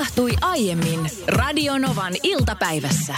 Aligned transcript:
tapahtui 0.00 0.32
aiemmin 0.40 1.10
Radionovan 1.28 2.12
iltapäivässä. 2.22 3.14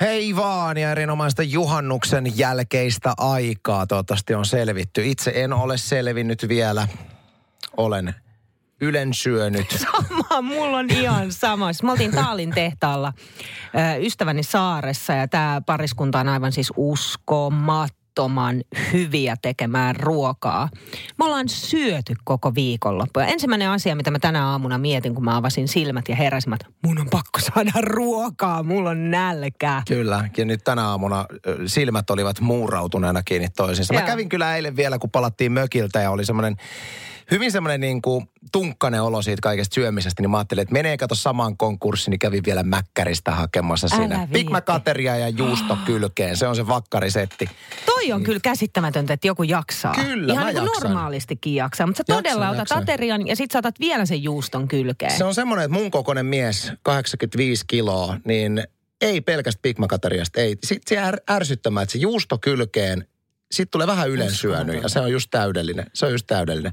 Hei 0.00 0.36
vaan 0.36 0.76
ja 0.76 0.90
erinomaista 0.90 1.42
juhannuksen 1.42 2.38
jälkeistä 2.38 3.14
aikaa. 3.16 3.86
Toivottavasti 3.86 4.34
on 4.34 4.46
selvitty. 4.46 5.06
Itse 5.06 5.32
en 5.34 5.52
ole 5.52 5.78
selvinnyt 5.78 6.48
vielä. 6.48 6.88
Olen 7.76 8.14
ylen 8.80 9.14
syönyt. 9.14 9.70
Sama, 9.92 10.42
mulla 10.42 10.78
on 10.78 10.90
ihan 10.90 11.32
sama. 11.32 11.72
Siis 11.72 11.82
Me 11.82 11.90
oltiin 11.90 12.12
Taalin 12.12 12.50
tehtaalla 12.50 13.12
ystäväni 14.00 14.42
saaressa 14.42 15.12
ja 15.12 15.28
tämä 15.28 15.62
pariskunta 15.66 16.20
on 16.20 16.28
aivan 16.28 16.52
siis 16.52 16.72
uskomattoman 18.12 18.62
hyviä 18.92 19.36
tekemään 19.42 19.96
ruokaa. 19.96 20.68
Me 21.18 21.24
ollaan 21.24 21.48
syöty 21.48 22.14
koko 22.24 22.54
viikonloppu. 22.54 23.20
Ja 23.20 23.26
ensimmäinen 23.26 23.68
asia, 23.68 23.96
mitä 23.96 24.10
mä 24.10 24.18
tänä 24.18 24.46
aamuna 24.46 24.78
mietin, 24.78 25.14
kun 25.14 25.24
mä 25.24 25.36
avasin 25.36 25.68
silmät 25.68 26.08
ja 26.08 26.16
heräsin, 26.16 26.52
että 26.52 26.66
mun 26.82 26.98
on 26.98 27.10
pakko 27.10 27.40
saada 27.40 27.70
ruokaa, 27.80 28.62
mulla 28.62 28.90
on 28.90 29.10
nälkää. 29.10 29.82
Kyllä, 29.88 30.28
ja 30.36 30.44
nyt 30.44 30.64
tänä 30.64 30.88
aamuna 30.88 31.26
silmät 31.66 32.10
olivat 32.10 32.40
muurautuneena 32.40 33.22
kiinni 33.22 33.48
toisiinsa. 33.56 33.94
Mä 33.94 34.00
Joo. 34.00 34.06
kävin 34.06 34.28
kyllä 34.28 34.56
eilen 34.56 34.76
vielä, 34.76 34.98
kun 34.98 35.10
palattiin 35.10 35.52
mökiltä 35.52 36.00
ja 36.00 36.10
oli 36.10 36.24
semmoinen 36.24 36.56
hyvin 37.30 37.52
semmoinen 37.52 37.80
niin 37.80 38.02
kuin 38.02 38.28
tunkkainen 38.52 39.02
olo 39.02 39.22
siitä 39.22 39.40
kaikesta 39.42 39.74
syömisestä, 39.74 40.22
niin 40.22 40.30
mä 40.30 40.36
ajattelin, 40.36 40.62
että 40.62 40.72
menee 40.72 40.96
kato 40.96 41.14
samaan 41.14 41.56
konkurssiin, 41.56 42.10
niin 42.10 42.18
kävin 42.18 42.42
vielä 42.46 42.62
Mäkkäristä 42.62 43.30
hakemassa 43.30 43.86
Älä 43.92 43.96
siinä. 43.96 44.18
Big 44.18 44.32
viitti. 44.32 44.52
Mac 44.52 44.70
ateria 44.70 45.16
ja 45.16 45.28
juusto 45.28 45.78
kylkeen, 45.86 46.36
se 46.36 46.46
on 46.46 46.56
se 46.56 46.66
vakkarisetti. 46.66 47.48
Toi 47.86 48.12
on 48.12 48.22
kyllä 48.22 48.40
käsittämätöntä, 48.40 49.12
että 49.12 49.26
joku 49.26 49.42
jaksaa. 49.42 49.96
Niin. 49.96 50.06
Kyllä, 50.06 50.32
Ihan 50.32 50.44
mä 50.46 50.52
niin 50.52 50.64
jaksan. 50.64 50.82
normaalistikin 50.82 51.54
jaksaa, 51.54 51.86
mutta 51.86 51.98
sä 51.98 52.04
Jaksan, 52.08 52.24
todella 52.24 52.48
otat 52.48 52.58
jaksan. 52.58 52.82
aterian 52.82 53.26
ja 53.26 53.36
sit 53.36 53.50
saatat 53.50 53.80
vielä 53.80 54.06
sen 54.06 54.22
juuston 54.22 54.68
kylkeen. 54.68 55.18
Se 55.18 55.24
on 55.24 55.34
semmoinen, 55.34 55.64
että 55.64 55.78
mun 55.78 55.90
kokoinen 55.90 56.26
mies, 56.26 56.72
85 56.82 57.64
kiloa, 57.66 58.16
niin 58.24 58.64
ei 59.00 59.20
pelkästä 59.20 59.62
Big 59.62 59.76
ei. 60.36 60.56
Sitten 60.64 60.98
se 60.98 61.22
ärsyttämään, 61.30 61.82
että 61.82 61.92
se 61.92 61.98
juusto 61.98 62.38
kylkeen, 62.38 63.06
sitten 63.52 63.70
tulee 63.70 63.86
vähän 63.86 64.10
ylen 64.10 64.30
syönyt 64.30 64.82
ja 64.82 64.88
se 64.88 65.00
on 65.00 65.12
just 65.12 65.30
täydellinen. 65.30 65.86
Se 65.92 66.06
on 66.06 66.12
just 66.12 66.26
täydellinen. 66.26 66.72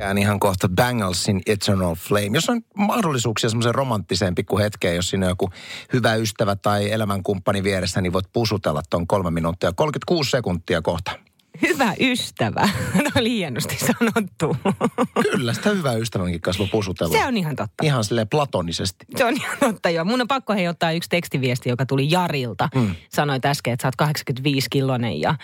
Jään 0.00 0.18
ihan 0.18 0.40
kohta 0.40 0.68
Bangalsin 0.68 1.42
Eternal 1.46 1.94
Flame. 1.94 2.30
Jos 2.34 2.48
on 2.48 2.60
mahdollisuuksia 2.76 3.50
semmoisen 3.50 3.74
romanttiseen 3.74 4.34
pikku 4.34 4.58
hetkeen, 4.58 4.96
jos 4.96 5.10
siinä 5.10 5.26
on 5.26 5.30
joku 5.30 5.50
hyvä 5.92 6.14
ystävä 6.14 6.56
tai 6.56 6.90
elämänkumppani 6.90 7.62
vieressä, 7.62 8.00
niin 8.00 8.12
voit 8.12 8.32
pusutella 8.32 8.82
ton 8.90 9.06
kolme 9.06 9.30
minuuttia, 9.30 9.72
36 9.72 10.30
sekuntia 10.30 10.82
kohta. 10.82 11.12
Hyvä 11.62 11.94
ystävä. 12.00 12.68
No 13.04 13.10
oli 13.20 13.30
hienosti 13.30 13.76
sanottu. 13.78 14.56
Kyllä, 15.32 15.52
sitä 15.54 15.70
hyvää 15.70 15.94
ystävänkin 15.94 16.40
kanssa 16.40 16.64
pusutella. 16.72 17.16
Se 17.18 17.26
on 17.26 17.36
ihan 17.36 17.56
totta. 17.56 17.84
Ihan 17.84 18.04
silleen 18.04 18.28
platonisesti. 18.28 19.06
Se 19.16 19.24
on 19.24 19.34
ihan 19.34 19.56
totta 19.60 19.90
joo. 19.90 20.04
Mun 20.04 20.20
on 20.20 20.28
pakko 20.28 20.52
hei 20.52 20.68
ottaa 20.68 20.92
yksi 20.92 21.08
tekstiviesti, 21.08 21.68
joka 21.68 21.86
tuli 21.86 22.10
Jarilta. 22.10 22.68
Mm. 22.74 22.94
Sanoit 23.08 23.44
äsken, 23.44 23.72
että 23.72 23.82
sä 23.82 23.88
oot 23.88 23.96
85 23.96 24.66
kilonen 24.70 25.20
ja 25.20 25.34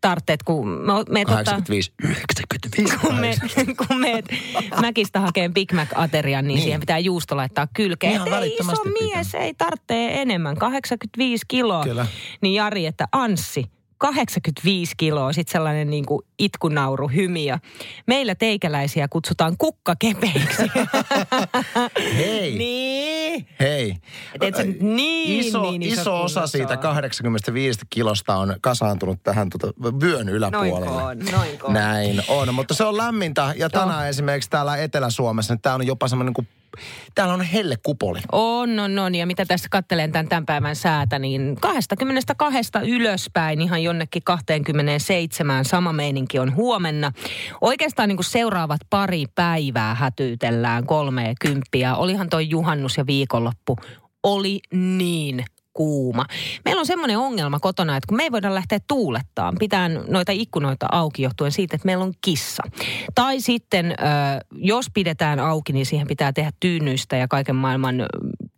tartteet, 0.00 0.42
kun 0.42 0.68
me, 0.68 0.92
me 1.08 1.24
tota, 1.24 1.36
85, 1.36 1.92
95. 2.02 2.96
kun 2.98 3.14
me, 3.14 3.34
kun 3.88 4.00
meet 4.00 4.24
Mäkistä 4.80 5.20
hakeen 5.20 5.54
Big 5.54 5.72
Mac-aterian, 5.72 6.44
niin, 6.44 6.54
Niin. 6.54 6.62
siihen 6.62 6.80
pitää 6.80 6.98
juusto 6.98 7.36
laittaa 7.36 7.66
kylkeen. 7.74 8.12
Ihan 8.12 8.42
ei 8.42 8.56
iso 8.60 8.72
pitää. 8.82 8.92
mies, 9.14 9.34
ei 9.34 9.54
tarvitse 9.54 10.20
enemmän, 10.22 10.56
85 10.56 11.44
kiloa. 11.48 11.84
Kyllä. 11.84 12.06
Niin 12.40 12.54
Jari, 12.54 12.86
että 12.86 13.08
Anssi, 13.12 13.64
85 13.98 14.94
kiloa, 14.96 15.32
sitten 15.32 15.52
sellainen 15.52 15.90
niin 15.90 16.06
kuin 16.06 16.22
itkunauru 16.38 17.08
hymiö. 17.08 17.58
Meillä 18.06 18.34
teikäläisiä 18.34 19.08
kutsutaan 19.08 19.54
kukkakepeiksi. 19.58 20.62
Hei, 22.16 22.58
niin. 22.58 23.48
hei. 23.60 23.96
Et 24.34 24.42
et 24.42 24.56
sä 24.56 24.62
niin, 24.80 25.40
iso, 25.40 25.70
niin 25.70 25.82
iso 25.82 26.00
iso 26.00 26.22
osa 26.22 26.46
siitä 26.46 26.72
ole. 26.72 26.78
85 26.78 27.80
kilosta 27.90 28.36
on 28.36 28.56
kasaantunut 28.60 29.22
tähän 29.22 29.50
tota 29.50 29.72
vyön 30.00 30.28
yläpuolelle. 30.28 30.86
Noinko 30.86 31.04
on, 31.04 31.18
noinko 31.32 31.66
on. 31.66 31.74
Näin 31.74 32.22
on, 32.28 32.54
mutta 32.54 32.74
se 32.74 32.84
on 32.84 32.96
lämmintä. 32.96 33.54
Ja 33.56 33.70
tänään 33.70 34.08
esimerkiksi 34.08 34.50
täällä 34.50 34.76
Etelä-Suomessa, 34.76 35.54
niin 35.54 35.62
täällä 35.62 35.82
on 35.82 35.86
jopa 35.86 36.08
semmoinen 36.08 36.34
kuin, 36.34 36.48
täällä 37.14 37.34
on 37.34 37.42
hellekupoli. 37.42 38.20
On, 38.32 38.78
on, 38.78 38.98
on. 38.98 39.14
Ja 39.14 39.26
mitä 39.26 39.46
tässä 39.46 39.68
katselen 39.70 40.12
tämän, 40.12 40.28
tämän 40.28 40.46
päivän 40.46 40.76
säätä, 40.76 41.18
niin 41.18 41.56
22 41.60 42.70
ylöspäin 42.86 43.60
ihan 43.60 43.82
jonnekin 43.82 44.22
27. 44.24 45.64
Sama 45.64 45.92
meininki 45.92 46.38
on 46.38 46.54
huomenna. 46.54 47.12
Oikeastaan 47.60 48.08
niin 48.08 48.16
kuin 48.16 48.24
seuraavat 48.24 48.80
pari 48.90 49.24
päivää 49.34 49.94
hätyytellään 49.94 50.86
kolme 50.86 51.34
kymppiä. 51.40 51.96
Olihan 51.96 52.28
toi 52.28 52.50
juhannus 52.50 52.96
ja 52.96 53.06
viikonloppu. 53.06 53.76
Oli 54.22 54.60
niin 54.72 55.44
kuuma. 55.76 56.26
Meillä 56.64 56.80
on 56.80 56.86
semmoinen 56.86 57.18
ongelma 57.18 57.60
kotona, 57.60 57.96
että 57.96 58.06
kun 58.08 58.16
me 58.16 58.22
ei 58.22 58.32
voida 58.32 58.54
lähteä 58.54 58.78
tuulettaan, 58.88 59.54
pitää 59.58 59.88
noita 59.88 60.32
ikkunoita 60.32 60.86
auki 60.92 61.22
johtuen 61.22 61.52
siitä, 61.52 61.76
että 61.76 61.86
meillä 61.86 62.04
on 62.04 62.12
kissa. 62.20 62.62
Tai 63.14 63.40
sitten, 63.40 63.94
jos 64.52 64.86
pidetään 64.94 65.40
auki, 65.40 65.72
niin 65.72 65.86
siihen 65.86 66.06
pitää 66.06 66.32
tehdä 66.32 66.52
tyynyistä 66.60 67.16
ja 67.16 67.28
kaiken 67.28 67.56
maailman 67.56 68.06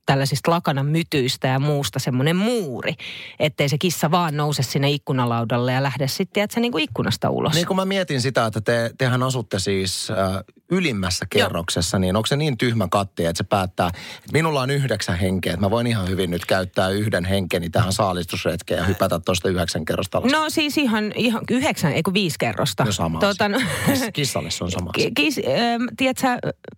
tällaisista 0.09 0.51
lakanan 0.51 0.87
mytyistä 0.87 1.49
ja 1.49 1.59
muusta 1.59 1.99
semmoinen 1.99 2.37
muuri, 2.37 2.95
ettei 3.39 3.69
se 3.69 3.79
kissa 3.79 4.11
vaan 4.11 4.37
nouse 4.37 4.63
sinne 4.63 4.91
ikkunalaudalle 4.91 5.73
ja 5.73 5.83
lähde 5.83 6.09
sitten, 6.09 6.43
että 6.43 6.55
se 6.55 6.61
niin 6.61 6.73
kuin 6.73 6.85
ikkunasta 6.85 7.31
ulos. 7.31 7.55
Niin 7.55 7.67
kun 7.67 7.77
mä 7.77 7.85
mietin 7.85 8.21
sitä, 8.21 8.47
että 8.47 8.61
te, 8.61 8.91
tehän 8.99 9.23
asutte 9.23 9.59
siis 9.59 10.11
äh, 10.11 10.45
ylimmässä 10.71 11.27
kerroksessa, 11.31 11.99
niin 11.99 12.17
onko 12.17 12.27
se 12.27 12.37
niin 12.37 12.59
tyhmä 12.59 12.89
katti, 12.91 13.25
että 13.25 13.39
se 13.39 13.45
päättää, 13.45 13.89
että 13.89 14.33
minulla 14.33 14.61
on 14.61 14.71
yhdeksän 14.71 15.19
henkeä, 15.19 15.53
että 15.53 15.67
mä 15.67 15.71
voin 15.71 15.87
ihan 15.87 16.09
hyvin 16.09 16.31
nyt 16.31 16.47
käyttää 16.47 16.89
yhden 16.89 17.25
henkeni 17.25 17.71
tähän 17.71 17.93
saalistusretkeen 17.93 18.79
ja 18.79 18.85
hypätä 18.85 19.19
tuosta 19.19 19.49
yhdeksän 19.49 19.85
kerrosta 19.85 20.19
alas. 20.19 20.33
No 20.33 20.51
siis 20.51 20.79
ihan, 20.79 21.13
ihan 21.15 21.43
yhdeksän, 21.51 21.93
ei 21.93 22.03
kun 22.03 22.15
viisi 22.15 22.37
kerrosta. 22.39 22.85
No 22.85 22.93
sama 22.93 23.19
Tota, 23.19 23.49
no, 23.49 23.59
Kiss- 23.59 24.13
Kissalle 24.13 24.51
se 24.51 24.65
on 24.65 24.71
sama. 24.71 24.91
Ki- 24.99 25.11
Kis, 25.15 25.41
ähm, 25.47 25.85
tiedätkö, 25.97 26.27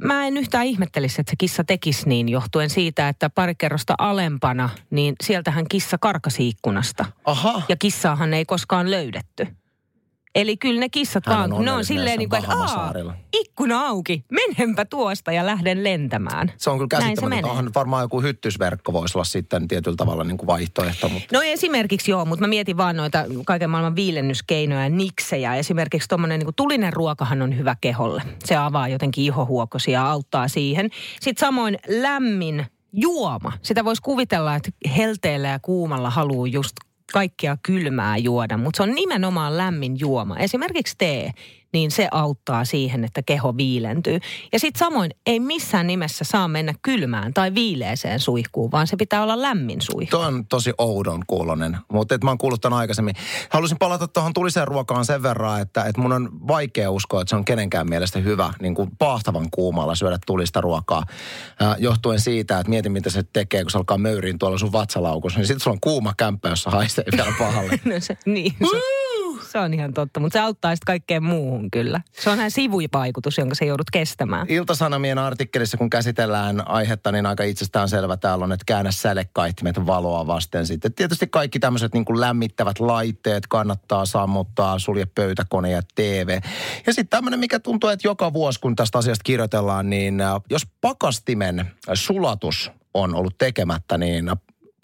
mä 0.02 0.26
en 0.26 0.36
yhtään 0.36 0.66
ihmettelisi, 0.66 1.20
että 1.20 1.30
se 1.30 1.36
kissa 1.36 1.64
tekisi 1.64 2.08
niin 2.08 2.28
johtuen 2.28 2.70
siitä, 2.70 3.08
että 3.08 3.19
pari 3.28 3.54
kerrosta 3.54 3.94
alempana, 3.98 4.68
niin 4.90 5.14
sieltähän 5.22 5.64
kissa 5.68 5.98
karkasi 5.98 6.48
ikkunasta. 6.48 7.04
Aha. 7.24 7.62
Ja 7.68 7.76
kissaahan 7.76 8.34
ei 8.34 8.44
koskaan 8.44 8.90
löydetty. 8.90 9.46
Eli 10.34 10.56
kyllä 10.56 10.80
ne 10.80 10.88
kissat 10.88 11.26
Hän 11.26 11.34
on 11.34 11.40
vaan, 11.40 11.50
kun 11.50 11.64
ne 11.64 11.72
on 11.72 11.84
silleen 11.84 12.18
niin 12.18 12.28
kuin, 12.28 12.38
että 12.38 12.50
aa, 12.50 12.56
Bahamasaarilla." 12.56 13.14
ikkuna 13.32 13.80
auki, 13.86 14.24
menenpä 14.30 14.84
tuosta 14.84 15.32
ja 15.32 15.46
lähden 15.46 15.84
lentämään. 15.84 16.52
Se 16.56 16.70
on 16.70 16.78
kyllä 16.78 16.88
käsittämätöntä. 16.88 17.50
Onhan 17.50 17.70
varmaan 17.74 18.04
joku 18.04 18.22
hyttysverkko 18.22 18.92
voisi 18.92 19.18
olla 19.18 19.24
sitten 19.24 19.68
tietyllä 19.68 19.96
tavalla 19.96 20.24
niin 20.24 20.38
kuin 20.38 20.46
vaihtoehto, 20.46 21.08
mutta 21.08 21.36
No 21.36 21.42
esimerkiksi 21.42 22.10
joo, 22.10 22.24
mutta 22.24 22.40
mä 22.40 22.48
mietin 22.48 22.76
vaan 22.76 22.96
noita 22.96 23.24
kaiken 23.46 23.70
maailman 23.70 23.96
viilennyskeinoja, 23.96 24.88
niksejä. 24.88 25.54
Esimerkiksi 25.54 26.08
tuommoinen 26.08 26.40
niin 26.40 26.54
tulinen 26.56 26.92
ruokahan 26.92 27.42
on 27.42 27.58
hyvä 27.58 27.76
keholle. 27.80 28.22
Se 28.44 28.56
avaa 28.56 28.88
jotenkin 28.88 29.24
ihohuokosia 29.24 30.00
ja 30.00 30.10
auttaa 30.10 30.48
siihen. 30.48 30.90
Sitten 31.20 31.46
samoin 31.46 31.78
lämmin 31.88 32.66
juoma. 32.92 33.52
Sitä 33.62 33.84
voisi 33.84 34.02
kuvitella, 34.02 34.54
että 34.54 34.70
helteellä 34.96 35.48
ja 35.48 35.58
kuumalla 35.58 36.10
haluaa 36.10 36.46
just 36.46 36.76
kaikkia 37.12 37.56
kylmää 37.62 38.16
juoda, 38.16 38.56
mutta 38.56 38.76
se 38.76 38.82
on 38.82 38.94
nimenomaan 38.94 39.56
lämmin 39.56 40.00
juoma. 40.00 40.36
Esimerkiksi 40.36 40.94
tee, 40.98 41.32
niin 41.72 41.90
se 41.90 42.08
auttaa 42.10 42.64
siihen, 42.64 43.04
että 43.04 43.22
keho 43.22 43.56
viilentyy. 43.56 44.18
Ja 44.52 44.58
sitten 44.58 44.78
samoin 44.78 45.10
ei 45.26 45.40
missään 45.40 45.86
nimessä 45.86 46.24
saa 46.24 46.48
mennä 46.48 46.74
kylmään 46.82 47.34
tai 47.34 47.54
viileeseen 47.54 48.20
suihkuun, 48.20 48.70
vaan 48.70 48.86
se 48.86 48.96
pitää 48.96 49.22
olla 49.22 49.42
lämmin 49.42 49.80
suihku. 49.80 50.10
Tuo 50.10 50.26
on 50.26 50.46
tosi 50.46 50.72
oudon 50.78 51.22
kuulonen, 51.26 51.76
mutta 51.92 52.14
et 52.14 52.24
mä 52.24 52.30
oon 52.30 52.38
kuullut 52.38 52.60
ton 52.60 52.72
aikaisemmin. 52.72 53.14
Halusin 53.50 53.78
palata 53.78 54.08
tuohon 54.08 54.32
tuliseen 54.32 54.68
ruokaan 54.68 55.04
sen 55.04 55.22
verran, 55.22 55.60
että, 55.60 55.84
että 55.84 56.00
mun 56.00 56.12
on 56.12 56.48
vaikea 56.48 56.90
uskoa, 56.90 57.20
että 57.20 57.30
se 57.30 57.36
on 57.36 57.44
kenenkään 57.44 57.88
mielestä 57.88 58.18
hyvä 58.18 58.52
niin 58.60 58.74
kuin 58.74 58.90
paahtavan 58.98 59.48
kuumalla 59.50 59.94
syödä 59.94 60.18
tulista 60.26 60.60
ruokaa. 60.60 61.02
Äh, 61.62 61.76
johtuen 61.78 62.20
siitä, 62.20 62.58
että 62.58 62.70
mietin 62.70 62.92
mitä 62.92 63.10
se 63.10 63.22
tekee, 63.22 63.62
kun 63.62 63.70
se 63.70 63.78
alkaa 63.78 63.98
möyriin 63.98 64.38
tuolla 64.38 64.58
sun 64.58 64.72
vatsalaukussa, 64.72 65.38
niin 65.38 65.46
sitten 65.46 65.60
sulla 65.60 65.74
on 65.74 65.80
kuuma 65.80 66.14
kämppä, 66.16 66.48
jossa 66.48 66.70
haisee 66.70 67.04
vielä 67.16 67.32
pahalle. 67.38 67.80
No 67.84 68.00
se, 68.00 68.16
niin, 68.26 68.54
se, 68.70 68.76
se 69.50 69.58
on 69.58 69.74
ihan 69.74 69.94
totta, 69.94 70.20
mutta 70.20 70.32
se 70.32 70.40
auttaa 70.40 70.76
sitten 70.76 70.86
kaikkeen 70.86 71.22
muuhun 71.22 71.70
kyllä. 71.70 72.00
Se 72.12 72.30
on 72.30 72.38
ihan 72.38 72.50
sivuvaikutus, 72.50 73.38
jonka 73.38 73.54
sä 73.54 73.64
joudut 73.64 73.90
kestämään. 73.90 74.46
Iltasanomien 74.48 75.18
artikkelissa, 75.18 75.76
kun 75.76 75.90
käsitellään 75.90 76.68
aihetta, 76.68 77.12
niin 77.12 77.26
aika 77.26 77.44
itsestään 77.44 77.88
selvä 77.88 78.16
täällä 78.16 78.44
on, 78.44 78.52
että 78.52 78.64
käännä 78.66 78.90
sälekaihtimet 78.90 79.86
valoa 79.86 80.26
vasten. 80.26 80.66
Sitten 80.66 80.94
tietysti 80.94 81.26
kaikki 81.26 81.58
tämmöiset 81.58 81.94
niin 81.94 82.20
lämmittävät 82.20 82.80
laitteet 82.80 83.46
kannattaa 83.46 84.06
sammuttaa, 84.06 84.78
sulje 84.78 85.06
pöytäkone 85.06 85.70
ja 85.70 85.82
TV. 85.94 86.40
Ja 86.86 86.92
sitten 86.92 87.08
tämmöinen, 87.08 87.40
mikä 87.40 87.60
tuntuu, 87.60 87.90
että 87.90 88.08
joka 88.08 88.32
vuosi, 88.32 88.60
kun 88.60 88.76
tästä 88.76 88.98
asiasta 88.98 89.22
kirjoitellaan, 89.24 89.90
niin 89.90 90.20
äh, 90.20 90.34
jos 90.50 90.66
pakastimen 90.80 91.70
sulatus 91.94 92.70
on 92.94 93.14
ollut 93.14 93.38
tekemättä, 93.38 93.98
niin 93.98 94.30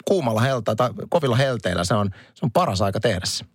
kuumalla 0.05 0.41
heltä 0.41 0.75
tai 0.75 0.89
kovilla 1.09 1.35
helteillä 1.35 1.83
se 1.83 1.93
on, 1.93 2.09
se 2.33 2.45
on 2.45 2.51
paras 2.51 2.81
aika 2.81 2.99
tehdä 2.99 3.25
se. 3.25 3.45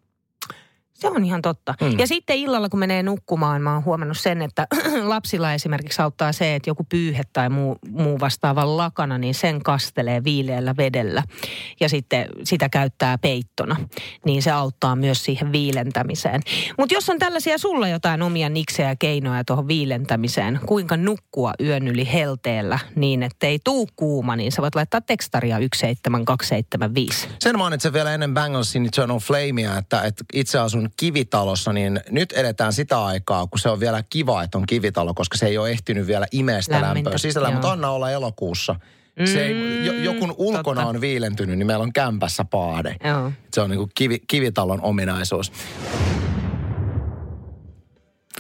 Se 1.02 1.08
on 1.08 1.24
ihan 1.24 1.42
totta. 1.42 1.74
Mm. 1.80 1.98
Ja 1.98 2.06
sitten 2.06 2.36
illalla, 2.36 2.68
kun 2.68 2.80
menee 2.80 3.02
nukkumaan, 3.02 3.62
mä 3.62 3.74
oon 3.74 3.84
huomannut 3.84 4.18
sen, 4.18 4.42
että 4.42 4.66
lapsilla 5.02 5.52
esimerkiksi 5.52 6.02
auttaa 6.02 6.32
se, 6.32 6.54
että 6.54 6.70
joku 6.70 6.84
pyyhe 6.84 7.22
tai 7.32 7.48
muu, 7.48 7.78
muu 7.90 8.20
vastaavan 8.20 8.76
lakana, 8.76 9.18
niin 9.18 9.34
sen 9.34 9.62
kastelee 9.62 10.24
viileällä 10.24 10.74
vedellä. 10.76 11.22
Ja 11.80 11.88
sitten 11.88 12.26
sitä 12.44 12.68
käyttää 12.68 13.18
peittona. 13.18 13.76
Niin 14.26 14.42
se 14.42 14.50
auttaa 14.50 14.96
myös 14.96 15.24
siihen 15.24 15.52
viilentämiseen. 15.52 16.40
Mutta 16.78 16.94
jos 16.94 17.10
on 17.10 17.18
tällaisia 17.18 17.58
sulla 17.58 17.88
jotain 17.88 18.22
omia 18.22 18.48
niksejä 18.48 18.88
ja 18.88 18.96
keinoja 18.96 19.44
tuohon 19.44 19.68
viilentämiseen, 19.68 20.60
kuinka 20.66 20.96
nukkua 20.96 21.52
yön 21.60 21.88
yli 21.88 22.12
helteellä 22.12 22.78
niin, 22.94 23.22
että 23.22 23.46
ei 23.46 23.58
tuu 23.64 23.88
kuuma, 23.96 24.36
niin 24.36 24.52
sä 24.52 24.62
voit 24.62 24.74
laittaa 24.74 25.00
tekstaria 25.00 25.56
17275. 25.56 27.28
Sen 27.38 27.58
mainitsen 27.58 27.92
vielä 27.92 28.14
ennen 28.14 28.34
Bangalsin 28.34 28.86
Eternal 28.86 29.18
Flamea, 29.18 29.78
että, 29.78 30.02
että 30.02 30.24
itse 30.32 30.58
asun 30.58 30.91
kivitalossa, 30.96 31.72
niin 31.72 32.00
nyt 32.10 32.32
edetään 32.32 32.72
sitä 32.72 33.04
aikaa, 33.04 33.46
kun 33.46 33.58
se 33.58 33.68
on 33.68 33.80
vielä 33.80 34.02
kiva, 34.10 34.42
että 34.42 34.58
on 34.58 34.66
kivitalo, 34.66 35.14
koska 35.14 35.38
se 35.38 35.46
ei 35.46 35.58
ole 35.58 35.70
ehtinyt 35.70 36.06
vielä 36.06 36.26
imeistä 36.32 36.72
Lämmintä, 36.72 36.94
lämpöä 36.94 37.18
sisällä, 37.18 37.48
joo. 37.48 37.52
mutta 37.52 37.72
anna 37.72 37.90
olla 37.90 38.10
elokuussa. 38.10 38.74
Se 39.24 39.46
ei, 39.46 39.86
jo, 39.86 39.92
joku 39.92 40.34
ulkona 40.36 40.80
totta. 40.80 40.88
on 40.88 41.00
viilentynyt, 41.00 41.58
niin 41.58 41.66
meillä 41.66 41.82
on 41.82 41.92
kämpässä 41.92 42.44
paade. 42.44 42.96
Joo. 43.04 43.32
Se 43.54 43.60
on 43.60 43.70
niin 43.70 43.78
kuin 43.78 43.90
kivi, 43.94 44.18
kivitalon 44.26 44.82
ominaisuus. 44.82 45.52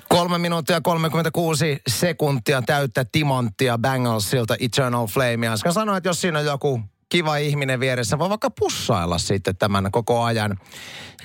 Kolme 0.08 0.38
minuuttia 0.38 0.80
36 0.80 1.78
sekuntia 1.86 2.62
täyttä 2.62 3.04
timanttia 3.12 3.78
Bangalsilta 3.78 4.56
Eternal 4.60 5.06
Flame. 5.06 5.46
Ja 5.46 5.72
sanoin, 5.72 5.96
että 5.96 6.08
jos 6.08 6.20
siinä 6.20 6.38
on 6.38 6.44
joku 6.44 6.80
kiva 7.08 7.36
ihminen 7.36 7.80
vieressä, 7.80 8.18
voi 8.18 8.28
vaikka 8.28 8.50
pussailla 8.50 9.18
sitten 9.18 9.56
tämän 9.56 9.90
koko 9.90 10.22
ajan. 10.22 10.58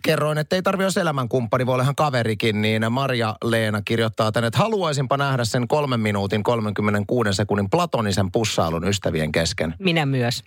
Kerroin, 0.04 0.38
että 0.38 0.56
ei 0.56 0.62
tarvi 0.62 0.84
olla 0.84 1.02
elämänkumppani, 1.02 1.66
voi 1.66 1.74
olla 1.74 1.84
ihan 1.84 1.96
kaverikin, 1.96 2.62
niin 2.62 2.92
Maria-Leena 2.92 3.82
kirjoittaa 3.82 4.32
tänne, 4.32 4.48
että 4.48 4.60
haluaisinpa 4.60 5.18
nähdä 5.18 5.46
sen 5.46 5.68
kolmen 5.68 6.00
minuutin 6.00 6.44
36 6.44 7.34
sekunnin 7.34 7.70
platonisen 7.70 8.32
pussailun 8.32 8.88
ystävien 8.88 9.32
kesken. 9.32 9.74
Minä 9.80 10.06
myös. 10.06 10.44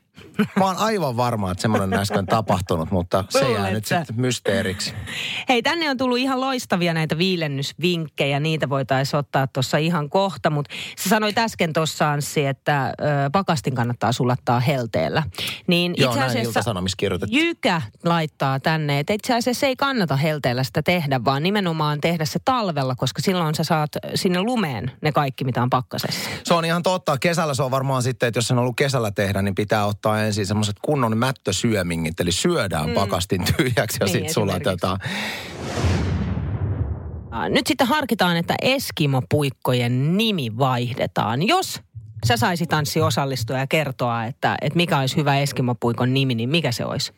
Mä 0.57 0.65
oon 0.65 0.77
aivan 0.77 1.17
varma, 1.17 1.51
että 1.51 1.63
semmoinen 1.63 1.95
äsken 1.95 2.27
tapahtunut, 2.27 2.91
mutta 2.91 3.25
se 3.29 3.45
Luulet 3.45 3.59
jää 3.59 3.71
nyt 3.71 3.85
sitten 3.85 4.21
mysteeriksi. 4.21 4.95
Hei, 5.49 5.63
tänne 5.63 5.91
on 5.91 5.97
tullut 5.97 6.19
ihan 6.19 6.41
loistavia 6.41 6.95
näitä 6.95 7.19
viilennysvinkkejä. 7.19 8.41
Niitä 8.41 8.69
voitaisiin 8.69 9.19
ottaa 9.19 9.47
tuossa 9.47 9.79
ihan 9.79 10.11
kohta, 10.11 10.51
mutta 10.51 10.75
sä 10.99 11.09
sanoit 11.09 11.39
äsken 11.39 11.73
tuossa 11.73 12.13
Anssi, 12.13 12.47
että 12.47 12.87
ö, 13.01 13.05
pakastin 13.33 13.75
kannattaa 13.75 14.13
sulattaa 14.13 14.61
helteellä. 14.61 15.23
Niin 15.67 15.95
Joo, 15.97 16.11
itse 16.11 16.25
asiassa 16.25 16.75
Jykä 17.31 17.83
laittaa 18.05 18.61
tänne, 18.61 18.99
että 18.99 19.13
itse 19.13 19.35
asiassa 19.41 19.67
ei 19.67 19.77
kannata 19.77 20.17
helteellä 20.17 20.65
sitä 20.65 20.83
tehdä, 20.83 21.25
vaan 21.25 21.43
nimenomaan 21.43 22.01
tehdä 22.01 22.25
se 22.25 22.39
talvella, 22.45 22.95
koska 22.95 23.23
silloin 23.23 23.55
sä 23.55 23.65
saat 23.65 23.91
sinne 24.15 24.43
lumeen 24.43 24.91
ne 25.01 25.13
kaikki, 25.13 25.45
mitä 25.45 25.63
on 25.63 25.71
pakkasessa. 25.71 26.31
Se 26.45 26.55
on 26.55 26.65
ihan 26.65 26.83
totta. 26.83 27.19
Kesällä 27.19 27.55
se 27.55 27.63
on 27.63 27.71
varmaan 27.71 28.03
sitten, 28.03 28.27
että 28.27 28.39
jos 28.39 28.49
sen 28.49 28.59
on 28.59 28.63
ollut 28.63 28.77
kesällä 28.77 29.11
tehdä, 29.11 29.43
niin 29.43 29.55
pitää 29.55 29.87
ottaa 29.87 30.23
ensin 30.23 30.47
semmoiset 30.47 30.77
kunnon 30.83 31.17
mättösyömingit, 31.17 32.21
eli 32.21 32.33
syödään 32.33 32.87
mm. 32.87 32.95
pakastin 32.95 33.45
tyhjäksi 33.57 33.99
ja 34.01 34.07
niin, 34.07 34.13
sitten 34.13 34.35
sulatetaan. 34.35 34.99
Nyt 37.49 37.67
sitten 37.67 37.87
harkitaan, 37.87 38.37
että 38.37 38.55
Eskimo-puikkojen 38.63 40.17
nimi 40.17 40.59
vaihdetaan. 40.59 41.43
Jos 41.43 41.81
sä 42.27 42.37
saisit 42.37 42.69
tanssi 42.69 43.01
osallistua 43.01 43.59
ja 43.59 43.67
kertoa, 43.67 44.25
että, 44.25 44.57
että 44.61 44.77
mikä 44.77 44.99
olisi 44.99 45.17
hyvä 45.17 45.39
Eskimo-puikon 45.39 46.15
nimi, 46.15 46.35
niin 46.35 46.49
mikä 46.49 46.73
se 46.73 46.85
olisi? 46.85 47.13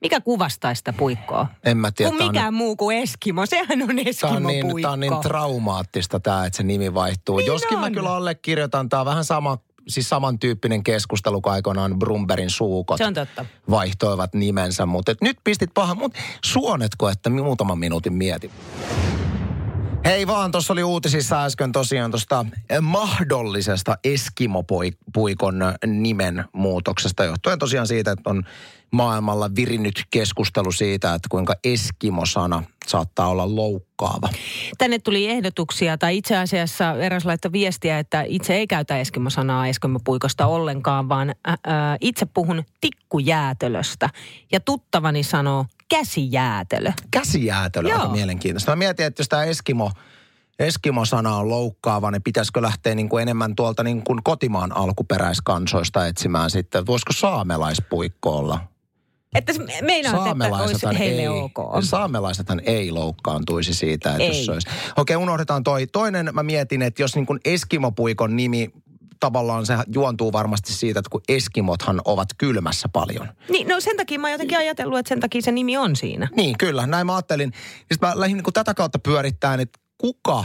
Mikä 0.00 0.20
kuvastaa 0.20 0.74
sitä 0.74 0.92
puikkoa? 0.92 1.46
En 1.64 1.76
mä 1.76 1.90
tiedä. 1.92 2.10
Kun 2.10 2.26
mikään 2.26 2.48
on... 2.48 2.54
muu 2.54 2.76
kuin 2.76 2.98
Eskimo. 2.98 3.46
Sehän 3.46 3.82
on 3.82 3.98
Eskimo 3.98 4.32
tämä 4.32 4.36
on 4.36 4.42
niin, 4.42 4.66
puikko. 4.66 4.80
Tämä 4.80 4.92
on 4.92 5.00
niin 5.00 5.20
traumaattista 5.22 6.20
tämä, 6.20 6.46
että 6.46 6.56
se 6.56 6.62
nimi 6.62 6.94
vaihtuu. 6.94 7.36
Niin 7.36 7.46
Joskin 7.46 7.76
on. 7.76 7.80
mä 7.80 7.90
kyllä 7.90 8.14
allekirjoitan. 8.14 8.88
Tämä 8.88 9.00
on 9.00 9.06
vähän 9.06 9.24
sama 9.24 9.58
siis 9.88 10.08
samantyyppinen 10.08 10.82
keskustelu 10.84 11.40
kuin 11.40 11.52
aikoinaan 11.52 11.98
Brumberin 11.98 12.50
suukot 12.50 12.98
Se 12.98 13.06
on 13.06 13.14
totta. 13.14 13.44
vaihtoivat 13.70 14.34
nimensä. 14.34 14.86
Mutta 14.86 15.14
nyt 15.20 15.36
pistit 15.44 15.70
paha, 15.74 15.94
mutta 15.94 16.18
suonetko, 16.44 17.08
että 17.08 17.30
muutaman 17.30 17.78
minuutin 17.78 18.12
mietin? 18.12 18.50
Hei 20.04 20.26
vaan, 20.26 20.50
tuossa 20.50 20.72
oli 20.72 20.82
uutisissa 20.82 21.44
äsken 21.44 21.72
tosiaan 21.72 22.10
tuosta 22.10 22.46
mahdollisesta 22.80 23.98
Eskimo-puikon 24.04 25.60
nimen 25.86 26.44
muutoksesta 26.52 27.24
johtuen 27.24 27.58
tosiaan 27.58 27.86
siitä, 27.86 28.10
että 28.10 28.30
on 28.30 28.42
maailmalla 28.90 29.50
virinnyt 29.56 30.02
keskustelu 30.10 30.72
siitä, 30.72 31.14
että 31.14 31.28
kuinka 31.30 31.54
Eskimo-sana 31.64 32.62
saattaa 32.86 33.28
olla 33.28 33.56
loukkaava. 33.56 34.28
Tänne 34.78 34.98
tuli 34.98 35.30
ehdotuksia, 35.30 35.98
tai 35.98 36.16
itse 36.16 36.36
asiassa 36.36 36.94
eräs 36.94 37.24
laittoi 37.24 37.52
viestiä, 37.52 37.98
että 37.98 38.22
itse 38.26 38.54
ei 38.54 38.66
käytä 38.66 38.98
Eskimo-sanaa 38.98 39.66
Eskimo-puikosta 39.66 40.46
ollenkaan, 40.46 41.08
vaan 41.08 41.34
ää, 41.44 41.96
itse 42.00 42.26
puhun 42.26 42.64
tikkujäätelöstä. 42.80 44.10
Ja 44.52 44.60
tuttavani 44.60 45.22
sanoo 45.22 45.66
käsijäätelö. 45.88 46.92
Käsijäätelö, 47.10 47.88
Joo. 47.88 47.98
aika 47.98 48.12
mielenkiintoista. 48.12 48.72
Mä 48.72 48.76
mietin, 48.76 49.06
että 49.06 49.20
jos 49.20 49.28
tämä 49.28 49.44
Eskimo, 49.44 49.90
Eskimo-sana 50.58 51.36
on 51.36 51.48
loukkaava, 51.48 52.10
niin 52.10 52.22
pitäisikö 52.22 52.62
lähteä 52.62 52.94
niin 52.94 53.08
kuin 53.08 53.22
enemmän 53.22 53.56
tuolta 53.56 53.82
niin 53.82 54.04
kuin 54.04 54.20
kotimaan 54.24 54.76
alkuperäiskansoista 54.76 56.06
etsimään 56.06 56.50
sitten. 56.50 56.86
Voisiko 56.86 57.12
saamelaispuikko 57.12 58.38
olla? 58.38 58.60
Että 59.34 59.52
meinaat, 59.82 60.26
että 60.26 60.56
olisi 60.56 60.86
heille 60.98 61.22
ei, 61.22 61.28
ok. 61.28 61.58
Saamelaisethan 61.80 62.60
ei 62.64 62.90
loukkaantuisi 62.90 63.74
siitä, 63.74 64.10
että 64.10 64.22
ei. 64.22 64.28
jos 64.28 64.46
se 64.46 64.52
olisi. 64.52 64.68
Okei, 64.96 65.16
unohdetaan 65.16 65.64
toi. 65.64 65.86
Toinen 65.86 66.30
mä 66.32 66.42
mietin, 66.42 66.82
että 66.82 67.02
jos 67.02 67.14
niin 67.14 67.26
kuin 67.26 67.40
Eskimopuikon 67.44 68.36
nimi 68.36 68.72
tavallaan 69.20 69.66
se 69.66 69.74
juontuu 69.94 70.32
varmasti 70.32 70.72
siitä, 70.72 70.98
että 71.00 71.10
kun 71.10 71.20
Eskimothan 71.28 72.00
ovat 72.04 72.28
kylmässä 72.38 72.88
paljon. 72.92 73.28
Niin, 73.50 73.68
no 73.68 73.80
sen 73.80 73.96
takia 73.96 74.18
mä 74.18 74.26
oon 74.26 74.32
jotenkin 74.32 74.58
ajatellut, 74.58 74.98
että 74.98 75.08
sen 75.08 75.20
takia 75.20 75.42
se 75.42 75.52
nimi 75.52 75.76
on 75.76 75.96
siinä. 75.96 76.28
Niin, 76.36 76.58
kyllä. 76.58 76.86
Näin 76.86 77.06
mä 77.06 77.14
ajattelin. 77.14 77.52
Sitten 77.78 78.08
mä 78.08 78.20
lähdin 78.20 78.36
niin 78.36 78.52
tätä 78.52 78.74
kautta 78.74 78.98
pyörittämään, 78.98 79.60
että 79.60 79.80
kuka 79.98 80.44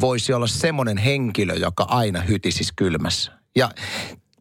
voisi 0.00 0.32
olla 0.32 0.46
semmoinen 0.46 0.96
henkilö, 0.96 1.54
joka 1.54 1.86
aina 1.88 2.20
hytisisi 2.20 2.72
kylmässä. 2.76 3.32
Ja 3.56 3.70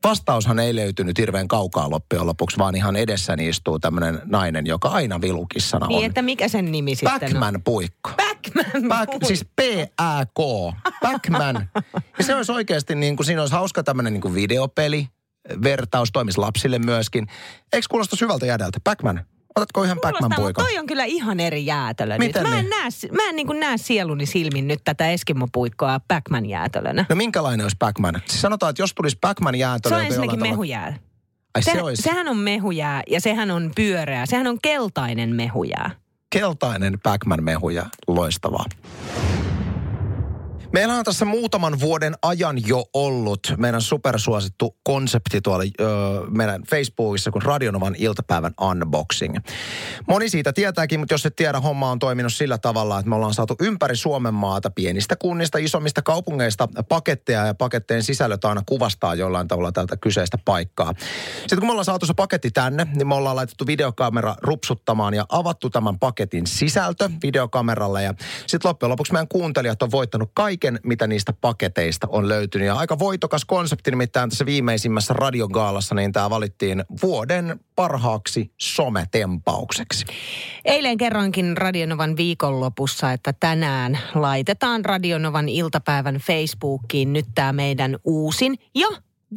vastaushan 0.10 0.60
ei 0.60 0.76
löytynyt 0.76 1.18
hirveän 1.18 1.48
kaukaa 1.48 1.90
loppujen 1.90 2.26
lopuksi, 2.26 2.58
vaan 2.58 2.76
ihan 2.76 2.96
edessäni 2.96 3.50
istuu 3.50 3.80
tämmöinen 3.80 4.22
nainen, 4.26 4.66
joka 4.66 4.90
aina 4.90 5.22
vilukissana 5.22 5.88
niin, 5.88 5.96
on. 5.96 6.02
Niin, 6.02 6.08
että 6.08 6.22
mikä 6.22 6.48
sen 6.48 6.72
nimi 6.72 6.96
sitten 6.96 7.20
Backman 7.20 7.56
on? 7.56 7.64
puikko. 7.64 8.12
Backman 8.18 8.90
Back, 8.90 9.12
puikko. 9.12 9.28
Siis 9.28 9.46
P-Ä-K. 9.56 10.40
Backman. 11.02 11.70
ja 12.18 12.24
se 12.24 12.36
olisi 12.36 12.52
oikeasti 12.52 12.96
niin 12.96 13.16
kuin, 13.16 13.26
siinä 13.26 13.42
olisi 13.42 13.56
hauska 13.56 13.84
tämmöinen 13.84 14.14
niin 14.14 14.22
kuin 14.22 14.36
videopeli, 14.36 15.08
vertaus 15.64 16.10
toimisi 16.14 16.38
lapsille 16.38 16.80
myöskin. 16.80 17.28
Eikö 17.74 17.88
kuulosta 17.90 18.16
syvältä 18.16 18.46
jädeltä? 18.46 18.80
Backman. 18.84 19.26
Otatko 19.58 19.84
ihan 19.84 20.00
Backman 20.02 20.32
puikon? 20.36 20.66
Toi 20.66 20.78
on 20.78 20.86
kyllä 20.86 21.04
ihan 21.04 21.40
eri 21.40 21.66
jäätölö 21.66 22.18
Miten 22.18 22.44
nyt. 22.44 22.52
Mä 22.52 22.60
en, 22.60 22.66
niin? 22.66 22.70
näe, 22.70 22.90
mä 23.12 23.30
en 23.30 23.36
niin 23.36 23.48
kuin 23.48 23.60
näe 23.60 23.78
sieluni 23.78 24.26
silmin 24.26 24.68
nyt 24.68 24.80
tätä 24.84 25.12
Eskimo-puikkoa 25.12 26.00
Backman 26.08 26.46
jäätölönä. 26.46 27.06
No 27.10 27.16
minkälainen 27.16 27.64
olisi 27.64 27.78
Backman? 27.80 28.22
Siis 28.26 28.42
sanotaan, 28.42 28.70
että 28.70 28.82
jos 28.82 28.94
tulisi 28.94 29.18
Backman 29.22 29.56
jäätölö... 29.56 29.96
Se 29.96 30.00
on 30.00 30.06
ensinnäkin 30.06 30.42
mehujää. 30.42 30.98
Ai 31.56 31.64
se, 31.64 31.72
se 31.72 31.82
olisi... 31.82 32.02
Sehän 32.02 32.28
on 32.28 32.38
mehujää 32.38 33.04
ja 33.10 33.22
sehän 33.22 33.52
on 33.52 33.72
pyöreä. 33.76 34.26
Sehän 34.26 34.48
on 34.48 34.58
keltainen 34.62 35.36
mehujää. 35.36 35.92
Keltainen 36.30 37.00
Backman 37.04 37.44
mehujää. 37.44 37.90
Loistavaa. 38.08 38.66
Meillä 40.78 40.94
on 40.94 41.04
tässä 41.04 41.26
muutaman 41.26 41.80
vuoden 41.80 42.16
ajan 42.22 42.68
jo 42.68 42.86
ollut 42.94 43.40
meidän 43.58 43.82
supersuosittu 43.82 44.78
konsepti 44.84 45.42
tuolla 45.42 45.64
ö, 45.82 45.86
meidän 46.30 46.64
Facebookissa 46.70 47.32
kuin 47.32 47.42
Radionovan 47.42 47.96
iltapäivän 47.98 48.54
unboxing. 48.62 49.36
Moni 50.08 50.30
siitä 50.30 50.54
tietääkin, 50.54 51.00
mutta 51.00 51.14
jos 51.14 51.26
et 51.26 51.36
tiedä, 51.36 51.60
homma 51.60 51.92
on 51.92 52.00
toiminut 52.00 52.34
sillä 52.34 52.58
tavalla, 52.58 53.00
että 53.00 53.10
me 53.10 53.16
ollaan 53.16 53.34
saatu 53.34 53.56
ympäri 53.62 53.96
Suomen 53.96 54.34
maata 54.34 54.70
pienistä 54.70 55.16
kunnista, 55.16 55.58
isommista 55.58 56.02
kaupungeista 56.02 56.68
paketteja 56.90 57.46
ja 57.46 57.54
paketteen 57.54 58.04
sisällöt 58.04 58.46
aina 58.46 58.62
kuvastaa 58.66 59.16
jollain 59.16 59.48
tavalla 59.48 59.72
tältä 59.72 59.98
kyseistä 59.98 60.38
paikkaa. 60.46 60.94
Sitten 61.38 61.60
kun 61.60 61.68
me 61.68 61.72
ollaan 61.72 61.86
saatu 61.86 62.06
se 62.06 62.14
paketti 62.14 62.52
tänne, 62.52 62.88
niin 62.96 63.08
me 63.08 63.16
ollaan 63.16 63.36
laitettu 63.36 63.68
videokamera 63.68 64.36
rupsuttamaan 64.42 65.14
ja 65.14 65.26
avattu 65.30 65.70
tämän 65.70 66.00
paketin 66.00 66.48
sisältö 66.48 67.10
videokameralla 67.24 68.02
ja 68.02 68.14
sitten 68.48 68.70
loppujen 68.70 68.92
lopuksi 68.92 69.14
meidän 69.14 69.28
kuuntelijat 69.28 69.84
on 69.84 69.92
voittanut 69.92 70.32
kaiken 70.34 70.67
kaiken, 70.74 70.90
mitä 70.90 71.08
niistä 71.08 71.34
paketeista 71.34 72.08
on 72.12 72.28
löytynyt. 72.28 72.68
Ja 72.68 72.76
aika 72.76 73.00
voitokas 73.00 73.46
konsepti 73.46 73.92
nimittäin 73.92 74.30
tässä 74.30 74.46
viimeisimmässä 74.46 75.14
radiogaalassa, 75.14 75.96
niin 75.96 76.12
tämä 76.12 76.30
valittiin 76.30 76.84
vuoden 77.04 77.60
parhaaksi 77.76 78.52
sometempaukseksi. 78.58 80.06
Eilen 80.66 80.98
kerroinkin 80.98 81.58
Radionovan 81.58 82.18
viikonlopussa, 82.18 83.12
että 83.12 83.34
tänään 83.34 84.00
laitetaan 84.16 84.86
Radionovan 84.86 85.50
iltapäivän 85.50 86.16
Facebookiin 86.16 87.14
nyt 87.14 87.26
tämä 87.36 87.54
meidän 87.54 87.98
uusin 88.04 88.56
ja 88.76 88.88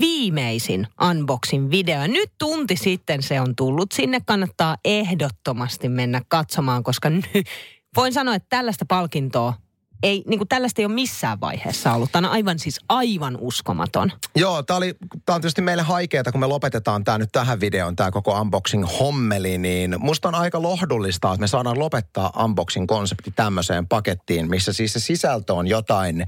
viimeisin 0.00 0.86
unboxing 1.10 1.70
video. 1.70 2.06
Nyt 2.06 2.30
tunti 2.38 2.76
sitten 2.76 3.22
se 3.22 3.40
on 3.40 3.56
tullut. 3.56 3.92
Sinne 3.92 4.20
kannattaa 4.26 4.76
ehdottomasti 4.84 5.88
mennä 5.88 6.22
katsomaan, 6.28 6.82
koska 6.82 7.10
nyt 7.10 7.24
voin 7.96 8.12
sanoa, 8.12 8.34
että 8.34 8.56
tällaista 8.56 8.84
palkintoa 8.84 9.54
ei, 10.02 10.22
niin 10.26 10.38
kuin 10.38 10.48
tällaista 10.48 10.82
ei 10.82 10.86
ole 10.86 10.94
missään 10.94 11.40
vaiheessa 11.40 11.92
ollut. 11.92 12.12
Tämä 12.12 12.28
on 12.28 12.32
aivan 12.32 12.58
siis 12.58 12.80
aivan 12.88 13.38
uskomaton. 13.40 14.12
Joo, 14.36 14.62
tämä, 14.62 14.76
oli, 14.76 14.94
tämä 15.26 15.34
on 15.34 15.40
tietysti 15.40 15.62
meille 15.62 15.82
haikeeta, 15.82 16.32
kun 16.32 16.40
me 16.40 16.46
lopetetaan 16.46 17.04
tämä 17.04 17.18
nyt 17.18 17.32
tähän 17.32 17.60
videoon, 17.60 17.96
tämä 17.96 18.10
koko 18.10 18.40
unboxing-hommeli, 18.40 19.58
niin 19.58 19.96
musta 19.98 20.28
on 20.28 20.34
aika 20.34 20.62
lohdullista, 20.62 21.28
että 21.28 21.40
me 21.40 21.46
saadaan 21.46 21.78
lopettaa 21.78 22.32
unboxing-konsepti 22.44 23.30
tämmöiseen 23.36 23.88
pakettiin, 23.88 24.50
missä 24.50 24.72
siis 24.72 24.92
se 24.92 25.00
sisältö 25.00 25.54
on 25.54 25.66
jotain 25.66 26.26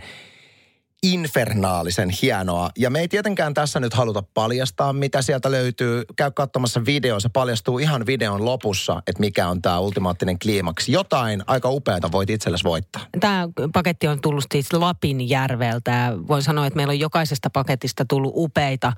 infernaalisen 1.02 2.10
hienoa. 2.22 2.70
Ja 2.78 2.90
me 2.90 3.00
ei 3.00 3.08
tietenkään 3.08 3.54
tässä 3.54 3.80
nyt 3.80 3.94
haluta 3.94 4.22
paljastaa, 4.34 4.92
mitä 4.92 5.22
sieltä 5.22 5.50
löytyy. 5.50 6.04
Käy 6.16 6.30
katsomassa 6.30 6.84
video, 6.86 7.20
se 7.20 7.28
paljastuu 7.28 7.78
ihan 7.78 8.06
videon 8.06 8.44
lopussa, 8.44 9.02
että 9.06 9.20
mikä 9.20 9.48
on 9.48 9.62
tämä 9.62 9.78
ultimaattinen 9.78 10.38
kliimaksi. 10.38 10.92
Jotain 10.92 11.42
aika 11.46 11.70
upeata 11.70 12.12
voit 12.12 12.30
itsellesi 12.30 12.64
voittaa. 12.64 13.02
Tämä 13.20 13.48
paketti 13.72 14.08
on 14.08 14.20
tullut 14.20 14.44
siis 14.52 14.72
Lapin 14.72 15.28
järveltä. 15.28 16.12
Voin 16.28 16.42
sanoa, 16.42 16.66
että 16.66 16.76
meillä 16.76 16.90
on 16.90 17.00
jokaisesta 17.00 17.50
paketista 17.50 18.04
tullut 18.04 18.32
upeita 18.36 18.92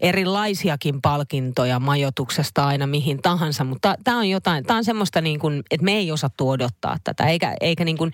erilaisiakin 0.00 1.02
palkintoja 1.02 1.80
majoituksesta 1.80 2.66
aina 2.66 2.86
mihin 2.86 3.22
tahansa, 3.22 3.64
mutta 3.64 3.94
tämä 4.04 4.18
on 4.18 4.28
jotain, 4.28 4.64
tämä 4.64 4.76
on 4.76 4.84
semmoista 4.84 5.20
niin 5.20 5.38
kuin, 5.40 5.62
että 5.70 5.84
me 5.84 5.92
ei 5.92 6.12
osattu 6.12 6.50
odottaa 6.50 6.96
tätä, 7.04 7.24
eikä, 7.24 7.54
eikä 7.60 7.84
niin 7.84 7.96
kuin, 7.98 8.12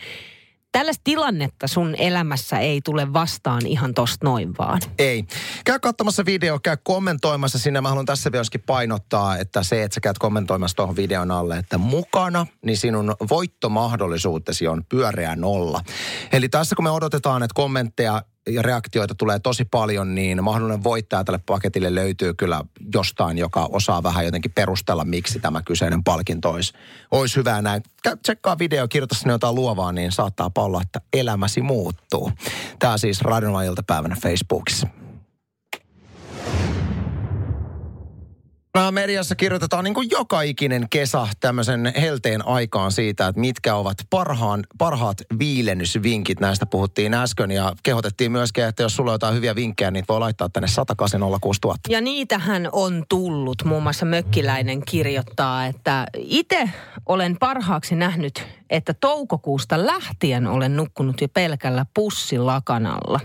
tällaista 0.77 1.05
tilannetta 1.05 1.67
sun 1.67 1.95
elämässä 1.99 2.59
ei 2.59 2.81
tule 2.85 3.13
vastaan 3.13 3.67
ihan 3.67 3.95
tosta 3.95 4.27
noin 4.27 4.55
vaan. 4.59 4.81
Ei. 4.99 5.25
Käy 5.65 5.79
katsomassa 5.79 6.25
video, 6.27 6.59
käy 6.59 6.77
kommentoimassa 6.83 7.59
sinne. 7.59 7.81
Mä 7.81 7.89
haluan 7.89 8.07
tässä 8.07 8.31
myöskin 8.31 8.63
painottaa, 8.67 9.37
että 9.37 9.63
se, 9.63 9.83
että 9.83 9.95
sä 9.95 10.01
käyt 10.01 10.19
kommentoimassa 10.19 10.77
tuohon 10.77 10.97
videon 10.97 11.31
alle, 11.31 11.59
että 11.59 11.79
mukana, 11.79 12.47
niin 12.63 12.77
sinun 12.77 13.15
voittomahdollisuutesi 13.29 14.69
on 14.69 14.85
pyöreä 14.89 15.37
nolla. 15.37 15.81
Eli 16.33 16.49
tässä 16.49 16.77
kun 16.77 16.85
me 16.85 16.91
odotetaan, 16.91 17.43
että 17.43 17.55
kommentteja 17.55 18.23
ja 18.51 18.63
reaktioita 18.63 19.15
tulee 19.15 19.39
tosi 19.39 19.65
paljon, 19.65 20.15
niin 20.15 20.45
mahdollinen 20.45 20.85
voittaja 20.85 21.25
tälle 21.25 21.41
paketille 21.47 21.95
löytyy 21.95 22.35
kyllä 22.35 22.65
jostain, 22.95 23.39
joka 23.39 23.69
osaa 23.73 24.03
vähän 24.03 24.25
jotenkin 24.25 24.53
perustella, 24.53 25.05
miksi 25.05 25.41
tämä 25.41 25.63
kyseinen 25.63 26.05
palkinto 26.05 26.51
olisi, 26.51 26.73
olisi 27.11 27.37
hyvä. 27.37 27.63
Näin. 27.63 27.83
Tsekkaa 28.23 28.59
video, 28.59 28.89
kirjoita 28.89 29.15
sinne 29.15 29.33
jotain 29.33 29.55
luovaa, 29.55 29.93
niin 29.93 30.13
saattaa 30.13 30.51
olla, 30.57 30.83
että 30.83 31.01
elämäsi 31.13 31.63
muuttuu. 31.63 32.31
Tämä 32.79 32.99
siis 32.99 33.23
Radionovan 33.23 33.65
iltapäivänä 33.65 34.17
Facebookissa. 34.23 34.87
Mediassa 38.91 39.35
kirjoitetaan 39.35 39.85
niin 39.85 39.95
kuin 39.95 40.09
joka 40.11 40.43
ikinen 40.43 40.87
kesä 40.91 41.27
tämmöisen 41.41 41.93
helteen 42.01 42.47
aikaan 42.47 42.93
siitä, 42.93 43.27
että 43.27 43.41
mitkä 43.41 43.75
ovat 43.75 43.99
parhaan, 44.11 44.65
parhaat 44.79 45.17
viilennysvinkit. 45.39 46.41
Näistä 46.41 46.67
puhuttiin 46.67 47.15
äsken 47.15 47.51
ja 47.51 47.73
kehotettiin 47.83 48.33
myöskin, 48.33 48.65
että 48.65 48.83
jos 48.83 48.97
sulla 48.97 49.11
on 49.11 49.15
jotain 49.15 49.35
hyviä 49.35 49.55
vinkkejä, 49.55 49.91
niin 49.91 50.05
voi 50.09 50.21
laittaa 50.21 50.49
tänne 50.49 50.69
10806 50.69 51.61
000. 51.65 51.77
Ja 51.89 52.01
niitähän 52.01 52.69
on 52.73 53.05
tullut. 53.09 53.65
Muun 53.65 53.83
muassa 53.83 54.07
Mökkiläinen 54.07 54.83
kirjoittaa, 54.85 55.67
että 55.67 56.07
itse 56.17 56.71
olen 57.07 57.37
parhaaksi 57.41 57.95
nähnyt 57.95 58.47
että 58.71 58.95
toukokuusta 58.95 59.87
lähtien 59.87 60.47
olen 60.47 60.77
nukkunut 60.77 61.21
jo 61.21 61.29
pelkällä 61.29 61.87
pussilakanalla. 61.95 63.21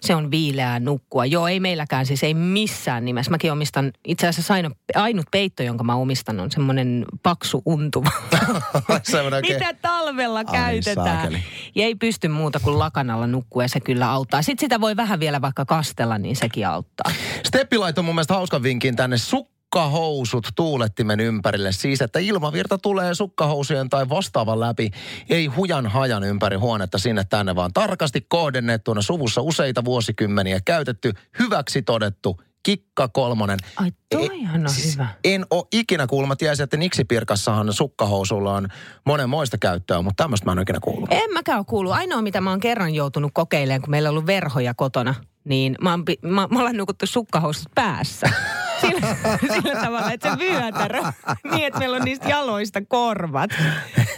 Se 0.00 0.14
on 0.14 0.30
viileää 0.30 0.80
nukkua. 0.80 1.26
Joo, 1.26 1.48
ei 1.48 1.60
meilläkään 1.60 2.06
siis, 2.06 2.22
ei 2.22 2.34
missään 2.34 3.04
nimessä. 3.04 3.30
Mäkin 3.30 3.52
omistan, 3.52 3.92
itse 4.04 4.28
asiassa 4.28 4.54
ainut, 4.54 4.72
ainut 4.94 5.26
peitto, 5.30 5.62
jonka 5.62 5.84
mä 5.84 5.94
omistan, 5.94 6.40
on 6.40 6.50
semmoinen 6.50 7.04
paksu 7.22 7.62
untuva. 7.66 8.10
Mitä 9.48 9.74
talvella 9.82 10.38
Ai, 10.38 10.44
käytetään. 10.52 11.06
Saakeli. 11.06 11.42
Ja 11.74 11.84
ei 11.84 11.94
pysty 11.94 12.28
muuta 12.28 12.60
kuin 12.60 12.78
lakanalla 12.78 13.26
nukkua 13.26 13.62
ja 13.62 13.68
se 13.68 13.80
kyllä 13.80 14.10
auttaa. 14.10 14.42
Sitten 14.42 14.64
sitä 14.64 14.80
voi 14.80 14.96
vähän 14.96 15.20
vielä 15.20 15.40
vaikka 15.40 15.64
kastella, 15.64 16.18
niin 16.18 16.36
sekin 16.36 16.66
auttaa. 16.66 17.12
Steppi 17.46 17.78
laittoi 17.78 18.04
mun 18.04 18.14
mielestä 18.14 18.34
hauskan 18.34 18.62
vinkin 18.62 18.96
tänne. 18.96 19.18
Suk 19.18 19.48
sukkahousut 19.68 20.48
tuulettimen 20.56 21.20
ympärille. 21.20 21.72
Siis, 21.72 22.02
että 22.02 22.18
ilmavirta 22.18 22.78
tulee 22.78 23.14
sukkahousujen 23.14 23.88
tai 23.88 24.08
vastaavan 24.08 24.60
läpi. 24.60 24.90
Ei 25.30 25.46
hujan 25.46 25.86
hajan 25.86 26.24
ympäri 26.24 26.56
huonetta 26.56 26.98
sinne 26.98 27.24
tänne, 27.24 27.54
vaan 27.54 27.72
tarkasti 27.72 28.26
kohdennettuna 28.28 29.02
suvussa 29.02 29.40
useita 29.42 29.84
vuosikymmeniä 29.84 30.60
käytetty, 30.64 31.12
hyväksi 31.38 31.82
todettu 31.82 32.40
Kikka 32.62 33.08
kolmonen. 33.08 33.58
Ai 33.76 33.90
toihan 34.10 34.60
on 34.60 34.70
siis 34.70 34.94
hyvä. 34.94 35.08
En 35.24 35.46
ole 35.50 35.64
ikinä 35.72 36.06
kuullut. 36.06 36.28
Mä 36.28 36.36
tiesin, 36.36 36.64
että 36.64 36.76
Niksipirkassahan 36.76 37.72
sukkahousulla 37.72 38.54
on 38.54 38.68
monenmoista 39.06 39.58
käyttöä, 39.58 40.02
mutta 40.02 40.22
tämmöistä 40.24 40.44
mä 40.44 40.52
en 40.52 40.58
ole 40.58 40.62
ikinä 40.62 40.80
kuullut. 40.80 41.12
En 41.12 41.32
mäkään 41.32 41.58
ole 41.58 41.64
kuullut. 41.68 41.92
Ainoa, 41.92 42.22
mitä 42.22 42.40
mä 42.40 42.50
oon 42.50 42.60
kerran 42.60 42.94
joutunut 42.94 43.30
kokeilemaan, 43.34 43.80
kun 43.80 43.90
meillä 43.90 44.08
on 44.08 44.10
ollut 44.10 44.26
verhoja 44.26 44.74
kotona, 44.74 45.14
niin 45.48 45.76
mä, 45.80 45.90
oon, 45.90 46.04
mä, 46.22 46.48
mä 46.50 46.60
olen 46.60 46.76
nukuttu 46.76 47.06
sukkahousut 47.06 47.68
päässä. 47.74 48.30
sillä, 48.80 49.16
sillä 49.40 49.80
tavalla, 49.82 50.12
että 50.12 50.30
se 50.30 50.38
vyötärö, 50.38 51.00
niin 51.52 51.66
että 51.66 51.78
meillä 51.78 51.96
on 51.96 52.02
niistä 52.02 52.28
jaloista 52.28 52.80
korvat 52.88 53.50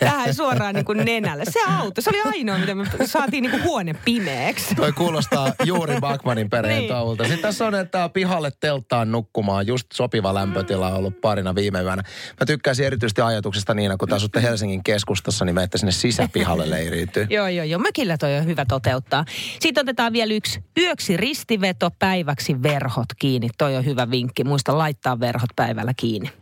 tähän 0.00 0.34
suoraan 0.34 0.74
niin 0.74 0.84
kuin 0.84 0.98
nenälle. 0.98 1.44
Se 1.44 1.60
auto, 1.68 2.00
se 2.00 2.10
oli 2.10 2.20
ainoa, 2.24 2.58
mitä 2.58 2.74
me 2.74 3.06
saatiin 3.06 3.42
niin 3.42 3.50
kuin 3.50 3.64
huone 3.64 3.94
pimeäksi. 4.04 4.74
Toi 4.74 4.92
kuulostaa 4.92 5.52
juuri 5.64 6.00
Bakmanin 6.00 6.50
perheen 6.50 6.78
niin. 6.78 6.88
taulta. 6.88 7.24
Sitten 7.24 7.42
tässä 7.42 7.66
on, 7.66 7.74
että 7.74 8.08
pihalle 8.08 8.50
telttaan 8.60 9.12
nukkumaan 9.12 9.66
just 9.66 9.86
sopiva 9.92 10.34
lämpötila 10.34 10.88
on 10.88 10.94
ollut 10.94 11.20
parina 11.20 11.54
viime 11.54 11.82
yönä. 11.82 12.02
Mä 12.40 12.46
tykkäisin 12.46 12.86
erityisesti 12.86 13.20
ajatuksesta 13.20 13.74
Niina, 13.74 13.96
kun 13.96 14.08
te 14.08 14.14
asutte 14.14 14.42
Helsingin 14.42 14.84
keskustassa, 14.84 15.44
niin 15.44 15.54
menette 15.54 15.78
sinne 15.78 15.92
sisäpihalle 15.92 16.70
leiriytyy. 16.70 17.26
joo, 17.30 17.48
joo, 17.48 17.64
joo. 17.64 17.80
Mökillä 17.80 18.18
toi 18.18 18.36
on 18.36 18.46
hyvä 18.46 18.64
toteuttaa. 18.64 19.24
Sitten 19.60 19.82
otetaan 19.82 20.12
vielä 20.12 20.34
yksi 20.34 20.60
yöksi 20.78 21.16
ristiveto, 21.20 21.90
päiväksi 21.98 22.62
verhot 22.62 23.08
kiinni. 23.18 23.48
Toi 23.58 23.76
on 23.76 23.84
hyvä 23.84 24.10
vinkki 24.10 24.44
muista 24.44 24.78
laittaa 24.78 25.20
verhot 25.20 25.50
päivällä 25.56 25.92
kiinni. 25.96 26.32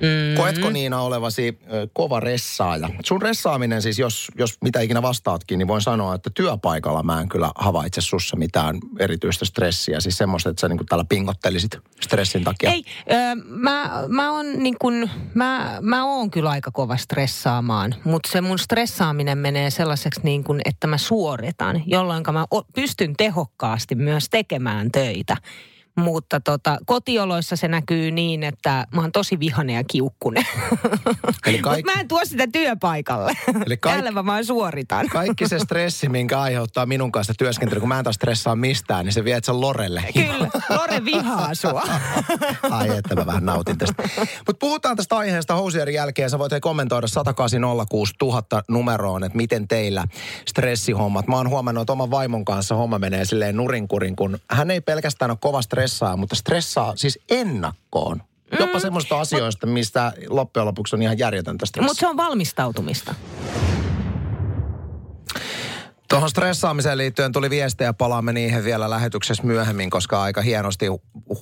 Mm-hmm. 0.00 0.36
Koetko 0.36 0.70
Niina 0.70 1.00
olevasi 1.00 1.58
kova 1.92 2.20
ressaaja? 2.20 2.90
Sun 3.04 3.22
ressaaminen 3.22 3.82
siis, 3.82 3.98
jos, 3.98 4.28
jos 4.38 4.56
mitä 4.64 4.80
ikinä 4.80 5.02
vastaatkin, 5.02 5.58
niin 5.58 5.68
voin 5.68 5.82
sanoa, 5.82 6.14
että 6.14 6.30
työpaikalla 6.34 7.02
mä 7.02 7.20
en 7.20 7.28
kyllä 7.28 7.50
havaitse 7.54 8.00
sussa 8.00 8.36
mitään 8.36 8.78
erityistä 8.98 9.44
stressiä. 9.44 10.00
Siis 10.00 10.18
semmoista, 10.18 10.50
että 10.50 10.60
sä 10.60 10.68
niin 10.68 10.86
täällä 10.88 11.04
pingottelisit 11.08 11.78
stressin 12.00 12.44
takia. 12.44 12.70
Ei, 12.70 12.84
ö, 13.10 13.14
mä, 13.44 13.90
mä, 14.08 14.32
on 14.32 14.62
niin 14.62 14.76
kuin, 14.80 15.10
mä, 15.34 15.78
mä 15.80 16.04
oon 16.04 16.30
kyllä 16.30 16.50
aika 16.50 16.70
kova 16.70 16.96
stressaamaan, 16.96 17.94
mutta 18.04 18.30
se 18.32 18.40
mun 18.40 18.58
stressaaminen 18.58 19.38
menee 19.38 19.70
sellaiseksi 19.70 20.20
niin 20.22 20.44
kuin, 20.44 20.60
että 20.64 20.86
mä 20.86 20.98
suoritan, 20.98 21.82
jolloin 21.86 22.24
mä 22.32 22.46
pystyn 22.74 23.14
tehokkaasti 23.16 23.94
myös 23.94 24.28
tekemään 24.30 24.90
töitä. 24.92 25.36
Mutta 25.98 26.40
tota, 26.40 26.78
kotioloissa 26.86 27.56
se 27.56 27.68
näkyy 27.68 28.10
niin, 28.10 28.42
että 28.42 28.86
mä 28.94 29.00
oon 29.00 29.12
tosi 29.12 29.40
vihane 29.40 29.72
ja 29.72 29.84
kiukkunen. 29.84 30.46
Eli 31.46 31.58
kaik... 31.58 31.84
mä 31.84 31.92
en 31.92 32.08
tuo 32.08 32.24
sitä 32.24 32.46
työpaikalle. 32.52 33.32
Eli 33.66 33.76
kaik... 33.76 33.94
Täällä 33.94 34.10
mä 34.10 34.26
vaan 34.26 34.44
suoritan. 34.44 35.08
Kaikki 35.08 35.48
se 35.48 35.58
stressi, 35.58 36.08
minkä 36.08 36.40
aiheuttaa 36.40 36.86
minun 36.86 37.12
kanssa 37.12 37.34
työskentely, 37.38 37.80
kun 37.80 37.88
mä 37.88 37.98
en 37.98 38.04
taas 38.04 38.16
stressaa 38.16 38.56
mistään, 38.56 39.04
niin 39.04 39.12
se 39.12 39.24
viet 39.24 39.44
sen 39.44 39.60
Lorelle. 39.60 40.04
Kyllä, 40.14 40.50
Lore 40.78 41.04
vihaa 41.04 41.54
sua. 41.54 41.82
Ai 42.70 42.96
että 42.96 43.14
mä 43.14 43.26
vähän 43.26 43.46
nautin 43.46 43.78
tästä. 43.78 44.02
Mutta 44.18 44.58
puhutaan 44.60 44.96
tästä 44.96 45.16
aiheesta 45.16 45.54
housien 45.54 45.94
jälkeen. 45.94 46.30
Sä 46.30 46.38
voit 46.38 46.52
kommentoida 46.60 47.06
1806000 47.06 47.10
000 48.22 48.62
numeroon, 48.68 49.24
että 49.24 49.36
miten 49.36 49.68
teillä 49.68 50.04
stressihommat. 50.46 51.26
Mä 51.26 51.36
oon 51.36 51.48
huomannut, 51.48 51.82
että 51.82 51.92
oman 51.92 52.10
vaimon 52.10 52.44
kanssa 52.44 52.74
homma 52.74 52.98
menee 52.98 53.24
silleen 53.24 53.56
nurinkurin, 53.56 54.16
kun 54.16 54.38
hän 54.50 54.70
ei 54.70 54.80
pelkästään 54.80 55.30
ole 55.30 55.38
kova 55.40 55.62
stressi 55.62 55.87
stressaa, 55.88 56.16
mutta 56.16 56.36
stressaa 56.36 56.92
siis 56.96 57.18
ennakkoon. 57.30 58.22
Jopa 58.60 58.74
mm. 58.74 58.80
semmoista 58.80 59.20
asioista, 59.20 59.66
mistä 59.66 60.12
loppujen 60.28 60.66
lopuksi 60.66 60.96
on 60.96 61.02
ihan 61.02 61.18
järjetöntä 61.18 61.66
stressia. 61.66 61.88
Mutta 61.88 62.00
se 62.00 62.06
on 62.06 62.16
valmistautumista. 62.16 63.14
Tuohon 66.08 66.30
stressaamiseen 66.30 66.98
liittyen 66.98 67.32
tuli 67.32 67.50
viestejä, 67.50 67.92
palaamme 67.92 68.32
niihin 68.32 68.64
vielä 68.64 68.90
lähetyksessä 68.90 69.42
myöhemmin, 69.42 69.90
koska 69.90 70.22
aika 70.22 70.42
hienosti 70.42 70.86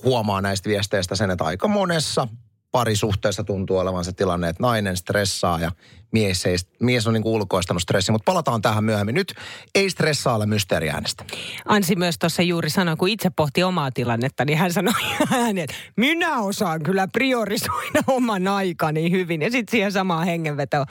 huomaa 0.03 0.41
näistä 0.41 0.69
viesteistä 0.69 1.15
sen, 1.15 1.31
että 1.31 1.43
aika 1.43 1.67
monessa 1.67 2.27
parisuhteessa 2.71 3.43
tuntuu 3.43 3.77
olevan 3.77 4.05
se 4.05 4.11
tilanne, 4.11 4.49
että 4.49 4.63
nainen 4.63 4.97
stressaa 4.97 5.59
ja 5.59 5.71
mies, 6.11 6.45
ei, 6.45 6.55
mies 6.79 7.07
on 7.07 7.13
niin 7.13 7.25
ulkoistanut 7.25 7.81
stressi. 7.81 8.11
Mutta 8.11 8.31
palataan 8.31 8.61
tähän 8.61 8.83
myöhemmin. 8.83 9.15
Nyt 9.15 9.33
ei 9.75 9.89
stressaa 9.89 10.35
ole 10.35 10.45
mysteeriäänestä. 10.45 11.25
Ansi 11.65 11.95
myös 11.95 12.19
tuossa 12.19 12.41
juuri 12.41 12.69
sanoi, 12.69 12.95
kun 12.95 13.09
itse 13.09 13.29
pohti 13.29 13.63
omaa 13.63 13.91
tilannetta, 13.91 14.45
niin 14.45 14.57
hän 14.57 14.73
sanoi 14.73 14.93
ääni, 15.31 15.61
että 15.61 15.75
minä 15.95 16.39
osaan 16.39 16.83
kyllä 16.83 17.07
priorisoida 17.07 18.01
oman 18.17 18.47
aikani 18.47 19.11
hyvin. 19.11 19.41
Ja 19.41 19.51
sitten 19.51 19.71
siihen 19.71 19.91
samaan 19.91 20.25
hengenvetoon, 20.25 20.85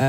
Öö, 0.00 0.06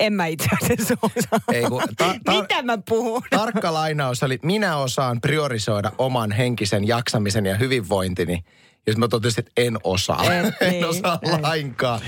en 0.00 0.12
mä 0.12 0.26
itse 0.26 0.48
asiassa 0.62 0.94
osaa. 1.02 1.40
Ei, 1.52 1.62
kun, 1.62 1.82
ta, 1.98 2.14
ta, 2.24 2.32
Mitä 2.32 2.62
mä 2.62 2.78
puhun? 2.88 3.22
Tarkka 3.30 3.72
lainaus 3.72 4.22
oli, 4.22 4.38
minä 4.42 4.76
osaan 4.76 5.20
priorisoida 5.20 5.92
oman 5.98 6.32
henkisen 6.32 6.88
jaksamisen 6.88 7.46
ja 7.46 7.56
hyvinvointini– 7.56 8.44
ja 8.86 8.92
sitten 8.92 9.00
mä 9.00 9.08
totesin, 9.08 9.44
että 9.46 9.52
en 9.56 9.78
osaa. 9.84 10.24
Et, 10.32 10.54
niin, 10.60 10.74
en 10.74 10.88
osaa 10.88 11.18
ei. 11.22 11.40
lainkaan. 11.40 12.00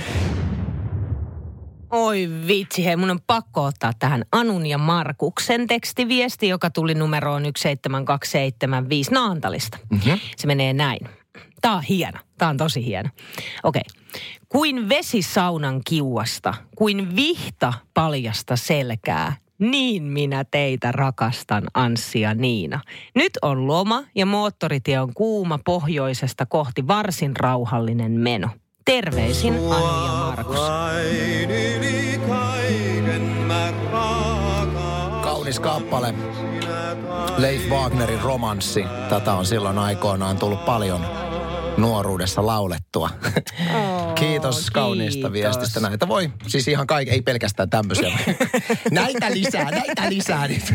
Oi 1.90 2.28
vitsi, 2.46 2.84
hei 2.84 2.96
mun 2.96 3.10
on 3.10 3.20
pakko 3.26 3.64
ottaa 3.64 3.92
tähän 3.98 4.24
Anun 4.32 4.66
ja 4.66 4.78
Markuksen 4.78 5.66
tekstiviesti, 5.66 6.48
joka 6.48 6.70
tuli 6.70 6.94
numeroon 6.94 7.42
17275 7.42 9.10
Naantalista. 9.10 9.78
Mm-hmm. 9.90 10.18
Se 10.36 10.46
menee 10.46 10.72
näin. 10.72 11.08
Tää 11.60 11.72
on 11.74 11.82
hieno. 11.82 12.18
Tää 12.38 12.48
on 12.48 12.56
tosi 12.56 12.84
hieno. 12.84 13.08
Okei. 13.62 13.82
Okay. 13.88 14.02
Kuin 14.48 14.88
vesi 14.88 15.22
saunan 15.22 15.80
kiuasta, 15.88 16.54
kuin 16.76 17.16
vihta 17.16 17.72
paljasta 17.94 18.56
selkää, 18.56 19.36
niin 19.58 20.02
minä 20.02 20.44
teitä 20.50 20.92
rakastan, 20.92 21.64
Anssi 21.74 22.20
ja 22.20 22.34
Niina. 22.34 22.80
Nyt 23.14 23.32
on 23.42 23.66
loma 23.66 24.02
ja 24.14 24.26
moottoritie 24.26 25.00
on 25.00 25.14
kuuma 25.14 25.58
pohjoisesta 25.64 26.46
kohti 26.46 26.86
varsin 26.86 27.36
rauhallinen 27.36 28.12
meno. 28.12 28.48
Terveisin 28.84 29.54
Anu 29.54 30.04
ja 30.06 30.12
Markus. 30.12 30.60
Kaunis 35.22 35.60
kappale. 35.60 36.14
Leif 37.36 37.70
Wagnerin 37.70 38.20
romanssi. 38.20 38.84
Tätä 39.08 39.34
on 39.34 39.46
silloin 39.46 39.78
aikoinaan 39.78 40.36
tullut 40.36 40.64
paljon 40.64 41.00
nuoruudessa 41.76 42.46
laulettua. 42.46 43.10
Kiitos, 44.18 44.56
kiitos 44.56 44.70
kauniista 44.70 45.32
viestistä. 45.32 45.80
Näitä 45.80 46.08
voi, 46.08 46.30
siis 46.46 46.68
ihan 46.68 46.86
kaikki, 46.86 47.14
ei 47.14 47.22
pelkästään 47.22 47.70
tämmöisiä. 47.70 48.18
näitä 48.90 49.30
lisää, 49.30 49.70
näitä 49.70 50.08
lisää 50.08 50.48
nyt. 50.48 50.74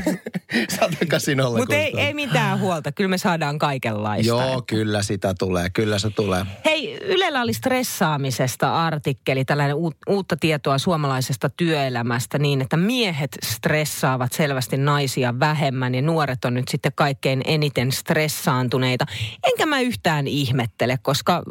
Satanko 0.69 1.19
sinulle 1.19 1.59
Mutta 1.59 1.75
ei, 1.75 1.93
ei 1.97 2.13
mitään 2.13 2.59
huolta, 2.59 2.91
kyllä 2.91 3.09
me 3.09 3.17
saadaan 3.17 3.59
kaikenlaista. 3.59 4.27
Joo, 4.27 4.41
että. 4.41 4.61
kyllä 4.67 5.03
sitä 5.03 5.33
tulee, 5.39 5.69
kyllä 5.69 5.99
se 5.99 6.09
tulee. 6.09 6.45
Hei, 6.65 6.97
Ylellä 6.97 7.41
oli 7.41 7.53
stressaamisesta 7.53 8.85
artikkeli, 8.85 9.45
tällainen 9.45 9.75
u- 9.75 9.93
uutta 10.09 10.37
tietoa 10.39 10.77
suomalaisesta 10.77 11.49
työelämästä 11.49 12.39
niin, 12.39 12.61
että 12.61 12.77
miehet 12.77 13.37
stressaavat 13.43 14.31
selvästi 14.31 14.77
naisia 14.77 15.39
vähemmän 15.39 15.95
ja 15.95 16.01
nuoret 16.01 16.45
on 16.45 16.53
nyt 16.53 16.67
sitten 16.67 16.91
kaikkein 16.95 17.41
eniten 17.45 17.91
stressaantuneita. 17.91 19.05
Enkä 19.43 19.65
mä 19.65 19.79
yhtään 19.79 20.27
ihmettele 20.27 20.97
koska 21.01 21.43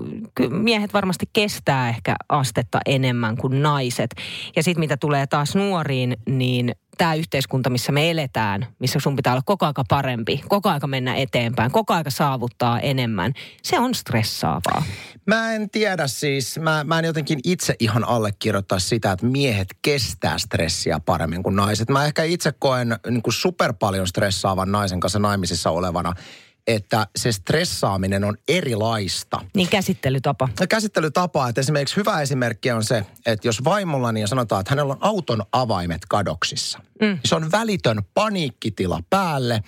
miehet 0.50 0.94
varmasti 0.94 1.26
kestää 1.32 1.79
ehkä 1.88 2.16
astetta 2.28 2.80
enemmän 2.86 3.36
kuin 3.36 3.62
naiset. 3.62 4.10
Ja 4.56 4.62
sitten 4.62 4.80
mitä 4.80 4.96
tulee 4.96 5.26
taas 5.26 5.54
nuoriin, 5.54 6.16
niin 6.26 6.74
tämä 6.98 7.14
yhteiskunta, 7.14 7.70
missä 7.70 7.92
me 7.92 8.10
eletään, 8.10 8.66
missä 8.78 9.00
sun 9.00 9.16
pitää 9.16 9.32
olla 9.32 9.42
koko 9.46 9.66
aika 9.66 9.84
parempi, 9.88 10.42
koko 10.48 10.68
aika 10.68 10.86
mennä 10.86 11.14
eteenpäin, 11.14 11.70
koko 11.70 11.94
aika 11.94 12.10
saavuttaa 12.10 12.80
enemmän, 12.80 13.32
se 13.62 13.78
on 13.78 13.94
stressaavaa. 13.94 14.82
Mä 15.26 15.52
en 15.52 15.70
tiedä 15.70 16.06
siis, 16.06 16.58
mä, 16.58 16.84
mä 16.84 16.98
en 16.98 17.04
jotenkin 17.04 17.40
itse 17.44 17.74
ihan 17.78 18.04
allekirjoittaa 18.04 18.78
sitä, 18.78 19.12
että 19.12 19.26
miehet 19.26 19.68
kestää 19.82 20.38
stressiä 20.38 21.00
paremmin 21.00 21.42
kuin 21.42 21.56
naiset. 21.56 21.90
Mä 21.90 22.04
ehkä 22.04 22.22
itse 22.22 22.52
koen 22.58 22.96
niin 23.10 23.22
super 23.28 23.72
paljon 23.72 24.06
stressaavan 24.06 24.72
naisen 24.72 25.00
kanssa 25.00 25.18
naimisissa 25.18 25.70
olevana 25.70 26.12
että 26.72 27.06
se 27.16 27.32
stressaaminen 27.32 28.24
on 28.24 28.36
erilaista. 28.48 29.40
Niin 29.54 29.68
käsittelytapa. 29.68 30.48
No, 30.60 30.66
käsittelytapa, 30.68 31.48
että 31.48 31.60
esimerkiksi 31.60 31.96
hyvä 31.96 32.20
esimerkki 32.20 32.70
on 32.70 32.84
se, 32.84 33.06
että 33.26 33.48
jos 33.48 33.64
vaimollani 33.64 34.20
ja 34.20 34.26
sanotaan, 34.26 34.60
että 34.60 34.70
hänellä 34.70 34.92
on 34.92 34.98
auton 35.00 35.42
avaimet 35.52 36.02
kadoksissa. 36.08 36.78
Mm. 36.78 37.06
Niin 37.06 37.20
se 37.24 37.34
on 37.34 37.52
välitön 37.52 38.02
paniikkitila 38.14 39.00
päälle. 39.10 39.62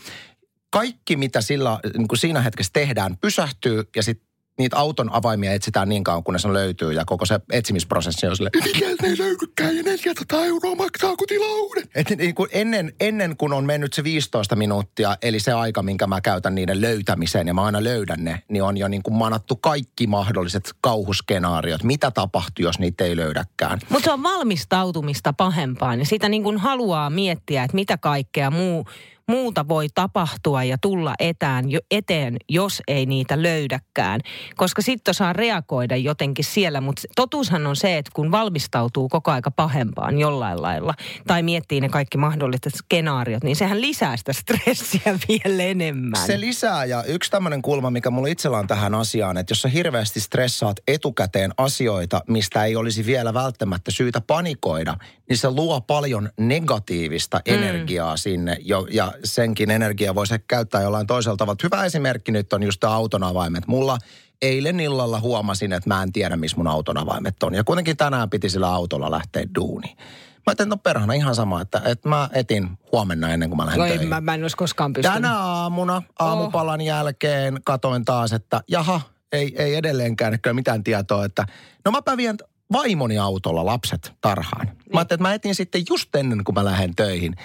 Kaikki, 0.71 1.17
mitä 1.17 1.41
sillä, 1.41 1.81
niin 1.97 2.09
kuin 2.09 2.19
siinä 2.19 2.41
hetkessä 2.41 2.71
tehdään, 2.73 3.17
pysähtyy 3.17 3.83
ja 3.97 4.03
sitten 4.03 4.32
niitä 4.59 4.77
auton 4.77 5.13
avaimia 5.13 5.53
etsitään 5.53 5.89
niin 5.89 6.05
kauan, 6.05 6.25
kunnes 6.25 6.45
ne 6.45 6.53
löytyy. 6.53 6.93
Ja 6.93 7.05
koko 7.05 7.27
se 7.27 7.41
etsimisprosessi 7.53 8.27
on 8.27 8.37
silleen, 8.37 8.53
mikä 8.65 9.07
ei 9.07 9.19
löydykään 9.19 9.77
ja 9.77 9.83
400 9.83 10.45
euroa 10.45 10.75
maksaa 10.75 11.17
kun 11.17 11.27
tilaa 11.29 11.57
uuden. 11.57 11.89
Et 11.95 12.11
niin 12.11 12.35
kuin 12.35 12.51
ennen, 12.53 12.93
ennen 13.01 13.37
kuin 13.37 13.53
on 13.53 13.65
mennyt 13.65 13.93
se 13.93 14.05
15 14.05 14.57
minuuttia, 14.57 15.17
eli 15.23 15.41
se 15.41 15.53
aika, 15.53 15.83
minkä 15.83 16.07
mä 16.07 16.21
käytän 16.21 16.55
niiden 16.55 16.81
löytämiseen, 16.81 17.47
ja 17.47 17.55
mä 17.55 17.63
aina 17.63 17.85
löydän 17.85 18.25
ne, 18.25 18.43
niin 18.49 18.63
on 18.63 18.77
jo 18.77 18.89
niin 18.89 19.03
kuin 19.03 19.15
manattu 19.15 19.57
kaikki 19.57 20.07
mahdolliset 20.07 20.71
kauhuskenaariot. 20.81 21.83
Mitä 21.83 22.11
tapahtuu, 22.11 22.65
jos 22.65 22.79
niitä 22.79 23.05
ei 23.05 23.17
löydäkään? 23.17 23.79
Mutta 23.89 24.05
se 24.05 24.13
on 24.13 24.23
valmistautumista 24.23 25.33
pahempaan, 25.33 25.99
ja 25.99 26.05
sitä 26.05 26.29
niin 26.29 26.43
kuin 26.43 26.59
haluaa 26.59 27.11
miettiä, 27.11 27.65
että 27.65 27.75
mitä 27.75 27.99
kaikkea 27.99 28.51
muu 28.51 28.87
muuta 29.29 29.69
voi 29.69 29.87
tapahtua 29.95 30.65
ja 30.65 30.79
tulla 30.79 31.15
etään, 31.19 31.65
eteen, 31.91 32.37
jos 32.49 32.83
ei 32.89 33.07
niitä 33.07 33.43
löydäkään. 33.43 34.21
Koska 34.57 34.83
sitten 34.83 35.15
saa 35.15 35.33
reagoida 35.33 35.97
jotenkin 35.97 36.45
siellä, 36.45 36.81
mutta 36.81 37.03
totuushan 37.17 37.67
on 37.67 37.77
se, 37.77 37.99
että 37.99 38.11
kun 38.15 38.31
valmistautuu 38.31 39.09
koko 39.09 39.31
aika 39.31 39.51
pahempaan 39.51 40.19
jollain 40.19 40.63
lailla, 40.63 40.95
tai 41.27 41.43
miettii 41.43 41.81
ne 41.81 41.89
kaikki 41.89 42.19
mahdolliset 42.19 42.75
skenaariot, 42.75 43.45
niin 43.45 43.57
sehän 43.57 43.81
lisää 43.81 44.17
sitä 44.17 44.33
stressiä 44.33 45.19
vielä 45.29 45.63
enemmän. 45.63 46.27
Se 46.27 46.41
lisää, 46.41 46.85
ja 46.85 47.05
yksi 47.05 47.31
tämmöinen 47.31 47.63
kulma, 47.63 47.91
mikä 47.91 48.11
mulla 48.11 48.29
itsellä 48.29 48.59
on 48.59 48.67
tähän 48.67 48.95
asiaan, 48.95 49.37
että 49.37 49.51
jos 49.51 49.63
sä 49.63 49.69
hirveästi 49.69 50.21
stressaat 50.21 50.77
etukäteen 50.89 51.51
asioita, 51.57 52.23
mistä 52.29 52.65
ei 52.65 52.77
olisi 52.77 53.07
vielä 53.07 53.35
välttämättä 53.35 53.91
syytä 53.91 54.21
panikoida, 54.21 54.97
niin 55.29 55.37
se 55.37 55.51
luo 55.51 55.81
paljon 55.81 56.31
negatiivista 56.41 57.41
mm. 57.49 57.55
energiaa 57.55 58.17
sinne, 58.17 58.57
jo, 58.61 58.87
ja 58.91 59.12
senkin 59.25 59.71
energia 59.71 60.15
voisi 60.15 60.35
käyttää 60.49 60.83
jollain 60.83 61.07
toisella 61.07 61.37
tavalla. 61.37 61.59
Hyvä 61.63 61.85
esimerkki 61.85 62.33
nyt 62.33 62.53
on 62.53 62.63
just 62.63 62.81
tämä 62.81 62.93
auton 62.93 63.23
avaimet. 63.23 63.67
Mulla 63.67 63.99
eilen 64.43 64.81
illalla 64.81 65.21
huomasin, 65.21 65.73
että 65.73 65.91
mä 65.91 66.03
en 66.03 66.13
tiedä, 66.13 66.37
missä 66.37 66.57
mun 66.57 66.67
auton 66.67 66.99
avaimet 66.99 67.43
on. 67.43 67.55
Ja 67.55 67.65
kuitenkin 67.65 67.97
tänään 67.97 68.31
piti 68.31 68.49
sillä 68.49 68.69
autolla 68.69 69.11
lähteä 69.11 69.45
duuniin. 69.55 69.97
Mä 69.99 70.43
ajattelin, 70.47 70.71
no 70.71 70.77
perhana 70.77 71.13
ihan 71.13 71.35
sama, 71.35 71.61
että, 71.61 71.83
että 71.85 72.09
mä 72.09 72.29
etin 72.33 72.69
huomenna 72.93 73.31
ennen 73.31 73.49
kuin 73.51 73.57
mä 73.57 73.67
lähden 73.67 73.81
no 73.81 73.87
töihin. 73.87 74.09
Mä, 74.09 74.21
mä 74.21 74.35
en 74.35 74.43
olisi 74.43 74.57
koskaan 74.57 74.93
pystynyt. 74.93 75.15
Tänä 75.15 75.39
aamuna 75.39 76.03
aamupalan 76.19 76.81
oh. 76.81 76.87
jälkeen 76.87 77.61
katoin 77.65 78.05
taas, 78.05 78.33
että 78.33 78.61
jaha, 78.69 79.01
ei, 79.33 79.55
ei 79.63 79.75
edelleenkään 79.75 80.39
mitään 80.53 80.85
tietoa, 80.85 81.25
että 81.25 81.47
no 81.85 81.91
mäpä 81.91 82.17
vien 82.17 82.37
vaimoni 82.73 83.19
autolla 83.19 83.67
lapset 83.67 84.13
tarhaan. 84.21 84.67
Niin. 84.67 84.77
Mä 84.93 84.99
ajattelin, 84.99 85.19
että 85.19 85.29
mä 85.29 85.35
etin 85.35 85.55
sitten 85.55 85.83
just 85.91 86.15
ennen 86.15 86.45
kuin 86.45 86.55
mä 86.55 86.65
lähden 86.65 86.95
töihin. 86.95 87.37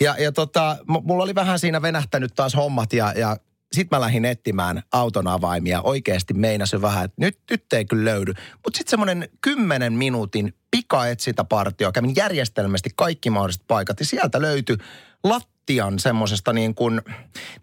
Ja, 0.00 0.16
ja 0.18 0.32
tota, 0.32 0.76
mulla 1.02 1.24
oli 1.24 1.34
vähän 1.34 1.58
siinä 1.58 1.82
venähtänyt 1.82 2.34
taas 2.34 2.56
hommat 2.56 2.92
ja, 2.92 3.12
ja 3.16 3.36
sitten 3.72 3.96
mä 3.96 4.00
lähdin 4.00 4.24
etsimään 4.24 4.82
auton 4.92 5.28
avaimia. 5.28 5.82
Oikeasti 5.82 6.34
meinasin 6.34 6.82
vähän, 6.82 7.04
että 7.04 7.16
nyt, 7.18 7.38
nyt 7.50 7.72
ei 7.72 7.84
kyllä 7.84 8.04
löydy. 8.04 8.32
Mutta 8.64 8.78
sitten 8.78 8.90
semmoinen 8.90 9.28
kymmenen 9.40 9.92
minuutin 9.92 10.54
pikaetsintäpartio. 10.70 11.92
Kävin 11.92 12.16
järjestelmästi 12.16 12.90
kaikki 12.96 13.30
mahdolliset 13.30 13.62
paikat 13.66 14.00
ja 14.00 14.06
sieltä 14.06 14.42
löytyi 14.42 14.76
lat 15.24 15.48
lattian 15.62 15.98
semmoisesta 15.98 16.52
niin 16.52 16.74
kuin, 16.74 17.00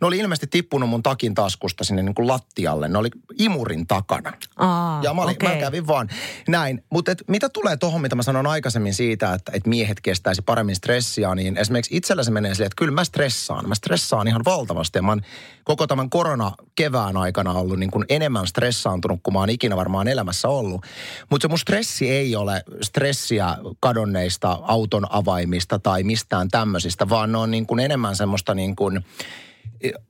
ne 0.02 0.08
oli 0.08 0.18
ilmeisesti 0.18 0.48
tippunut 0.48 0.90
mun 0.90 1.04
takin 1.04 1.36
taskusta 1.36 1.84
sinne 1.84 2.04
niin 2.04 2.16
kuin 2.16 2.28
lattialle. 2.28 2.88
Ne 2.88 2.98
oli 2.98 3.10
imurin 3.40 3.88
takana. 3.88 4.34
Aa, 4.56 5.02
ja 5.04 5.14
mä, 5.14 5.22
olin, 5.22 5.36
okay. 5.36 5.56
mä 5.56 5.60
kävin 5.60 5.88
vaan 5.88 6.10
näin. 6.48 6.84
Mutta 6.90 7.12
mitä 7.28 7.50
tulee 7.50 7.78
tuohon, 7.78 8.02
mitä 8.02 8.16
mä 8.16 8.24
sanon 8.24 8.48
aikaisemmin 8.48 8.94
siitä, 8.94 9.34
että, 9.34 9.52
että 9.56 9.70
miehet 9.70 10.02
kestäisi 10.02 10.42
paremmin 10.42 10.76
stressiä, 10.76 11.36
niin 11.36 11.58
esimerkiksi 11.58 11.98
itsellä 11.98 12.24
se 12.24 12.32
menee 12.32 12.54
silleen, 12.54 12.68
että 12.68 12.80
kyllä 12.80 12.92
mä 12.92 13.04
stressaan. 13.04 13.70
Mä 13.70 13.76
stressaan 13.76 14.28
ihan 14.28 14.46
valtavasti 14.46 14.98
ja 14.98 15.02
mä 15.02 15.12
oon 15.12 15.22
koko 15.64 15.88
tämän 15.88 16.10
korona-kevään 16.10 17.18
aikana 17.18 17.54
ollut 17.54 17.80
niin 17.80 17.92
kuin 17.92 18.06
enemmän 18.10 18.48
stressaantunut 18.48 19.20
kuin 19.24 19.34
mä 19.34 19.40
oon 19.40 19.50
ikinä 19.50 19.76
varmaan 19.76 20.08
elämässä 20.08 20.48
ollut. 20.48 20.86
Mutta 21.30 21.46
se 21.46 21.48
mun 21.48 21.60
stressi 21.60 22.10
ei 22.10 22.36
ole 22.36 22.64
stressiä 22.82 23.58
kadonneista 23.80 24.60
auton 24.62 25.06
avaimista 25.10 25.80
tai 25.80 26.04
mistään 26.04 26.50
tämmöisistä, 26.50 27.10
vaan 27.10 27.32
ne 27.32 27.38
on 27.38 27.52
niin 27.52 27.66
kuin 27.66 27.80
enemmän 27.90 28.16
semmoista 28.16 28.56
niin 28.56 28.76
kuin 28.76 29.06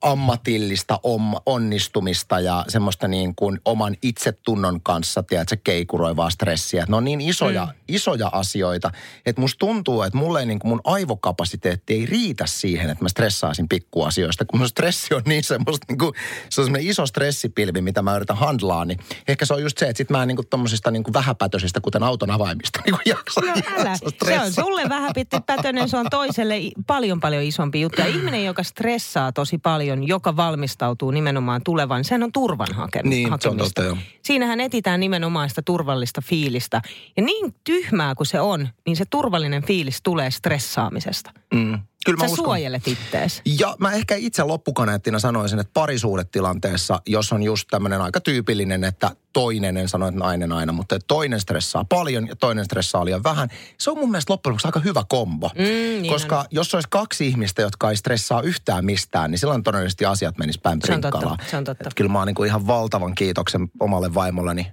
ammatillista 0.02 1.00
onnistumista 1.46 2.40
ja 2.40 2.66
semmoista 2.68 3.08
niin 3.08 3.36
kuin 3.36 3.60
oman 3.66 3.96
itsetunnon 4.02 4.82
kanssa, 4.82 5.24
tiedätkö, 5.24 5.58
keikuroivaa 5.64 6.30
stressiä. 6.30 6.86
Ne 6.90 6.96
on 6.96 7.04
niin 7.04 7.22
isoja, 7.22 7.66
mm. 7.66 7.72
isoja 7.88 8.28
asioita, 8.28 8.92
että 9.26 9.42
musta 9.42 9.60
tuntuu, 9.60 10.02
että 10.02 10.18
mulle 10.18 10.46
niin 10.46 10.60
kuin 10.60 10.70
mun 10.70 10.82
aivokapasiteetti 10.84 11.94
ei 11.94 12.06
riitä 12.06 12.46
siihen, 12.48 12.90
että 12.90 13.06
mä 13.06 13.10
stressaisin 13.10 13.70
pikkuasioista, 13.70 14.46
kun 14.46 14.60
mun 14.60 14.70
stressi 14.70 15.14
on 15.14 15.22
niin 15.26 15.44
semmoista, 15.44 15.86
niin 15.90 15.98
kuin, 15.98 16.14
se 16.50 16.62
on 16.62 16.66
semmoinen 16.66 16.90
iso 16.90 17.06
stressipilvi, 17.06 17.82
mitä 17.82 18.02
mä 18.02 18.16
yritän 18.16 18.38
handlaa, 18.38 18.86
niin 18.86 19.00
ehkä 19.28 19.46
se 19.46 19.54
on 19.54 19.64
just 19.64 19.78
se, 19.78 19.86
että 19.86 19.98
sit 19.98 20.10
mä 20.10 20.22
en 20.22 20.28
niin 20.28 20.36
kuin 20.36 20.48
tommosista 20.48 20.92
niin 20.92 21.04
kuin 21.04 21.14
vähäpätöisistä, 21.14 21.82
kuten 21.82 22.04
auton 22.04 22.32
avaimista, 22.32 22.82
niin 22.86 22.96
kuin 22.96 23.02
jaksa, 23.06 23.42
no, 23.42 23.54
älä. 23.78 23.96
Se 23.98 24.40
on 24.40 24.54
sulle 24.54 24.90
vähäpätöinen, 24.90 25.90
se 25.90 25.98
on 25.98 26.08
toiselle 26.12 26.56
paljon 26.88 27.20
paljon 27.20 27.44
isompi 27.44 27.82
juttu. 27.82 28.02
Ja 28.02 28.08
ihminen, 28.08 28.46
joka 28.46 28.64
stressaa 28.64 29.32
tosi 29.32 29.49
paljon, 29.58 30.08
joka 30.08 30.36
valmistautuu 30.36 31.12
nimenomaan 31.12 31.62
tulevan. 31.66 32.04
Sehän 32.04 32.24
on 32.24 32.32
turvan 32.32 32.68
hake- 32.74 33.02
niin, 33.04 33.30
hakemista. 33.30 33.82
Se 33.84 33.90
on 33.90 33.94
totta. 33.94 34.06
Siinähän 34.24 34.60
etitään 34.60 35.00
nimenomaan 35.00 35.50
sitä 35.50 35.62
turvallista 35.62 36.22
fiilistä. 36.22 36.82
Ja 37.18 37.24
niin 37.24 37.56
tyhmää 37.64 38.16
kuin 38.16 38.28
se 38.28 38.40
on, 38.40 38.70
niin 38.86 38.96
se 38.96 39.06
turvallinen 39.10 39.64
fiilis 39.64 40.02
tulee 40.04 40.32
stressaamisesta. 40.32 41.32
Mm. 41.54 41.80
Kyllä 42.06 42.18
mä 42.18 42.28
Sä 42.28 42.32
uskon. 42.34 42.46
suojelet 42.46 42.88
ittees. 42.88 43.42
Ja 43.60 43.76
mä 43.80 43.92
ehkä 43.92 44.16
itse 44.16 44.44
loppukaneettina 44.44 45.20
sanoisin, 45.20 45.60
että 45.60 45.72
parisuudetilanteessa, 45.74 47.02
jos 47.06 47.34
on 47.34 47.44
just 47.44 47.68
tämmöinen 47.72 48.02
aika 48.02 48.20
tyypillinen, 48.22 48.84
että 48.84 49.12
toinen, 49.34 49.78
en 49.78 49.90
sano, 49.90 50.08
että 50.08 50.20
nainen 50.20 50.52
aina, 50.52 50.74
mutta 50.74 51.00
toinen 51.08 51.40
stressaa 51.40 51.84
paljon 51.86 52.28
ja 52.28 52.36
toinen 52.36 52.66
stressaa 52.66 53.06
liian 53.06 53.24
vähän. 53.24 53.50
Se 53.78 53.92
on 53.92 53.98
mun 53.98 54.12
mielestä 54.12 54.34
loppujen 54.34 54.52
lopuksi 54.52 54.68
aika 54.68 54.80
hyvä 54.80 55.04
kombo. 55.10 55.50
Mm, 55.56 55.64
niin 56.02 56.14
Koska 56.14 56.40
on. 56.40 56.46
jos 56.52 56.74
olisi 56.74 56.88
kaksi 56.92 57.28
ihmistä, 57.28 57.62
jotka 57.62 57.90
ei 57.90 57.96
stressaa 57.96 58.42
yhtään 58.42 58.86
mistään, 58.86 59.32
niin 59.32 59.40
silloin 59.40 59.64
todennäköisesti 59.64 60.06
asiat 60.06 60.38
menis 60.38 60.58
päin 60.58 60.80
Se 60.86 60.94
on 60.94 61.02
totta, 61.02 61.38
se 61.52 61.58
on 61.58 61.64
totta. 61.64 61.84
Että 61.84 61.96
kyllä 61.96 62.12
mä 62.12 62.20
oon 62.20 62.28
niin 62.28 62.46
ihan 62.46 62.68
valtavan 62.68 63.16
kiitoksen 63.16 63.68
omalle 63.80 64.14
vaimolleni 64.14 64.72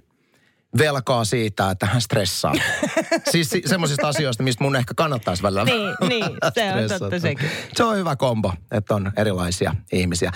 velkaa 0.77 1.25
siitä, 1.25 1.71
että 1.71 1.85
hän 1.85 2.01
stressaa. 2.01 2.53
siis 3.31 3.49
si- 3.49 3.61
semmoisista 3.65 4.07
asioista, 4.07 4.43
mistä 4.43 4.63
mun 4.63 4.75
ehkä 4.75 4.93
kannattaisi 4.93 5.43
välillä 5.43 5.63
Niin, 5.63 5.95
niin, 6.09 6.23
se 6.53 6.93
on 6.93 6.99
totta 6.99 7.19
sekin. 7.19 7.49
Se 7.75 7.83
on 7.83 7.95
hyvä 7.97 8.15
kombo, 8.15 8.53
että 8.71 8.95
on 8.95 9.11
erilaisia 9.17 9.75
ihmisiä. 9.91 10.31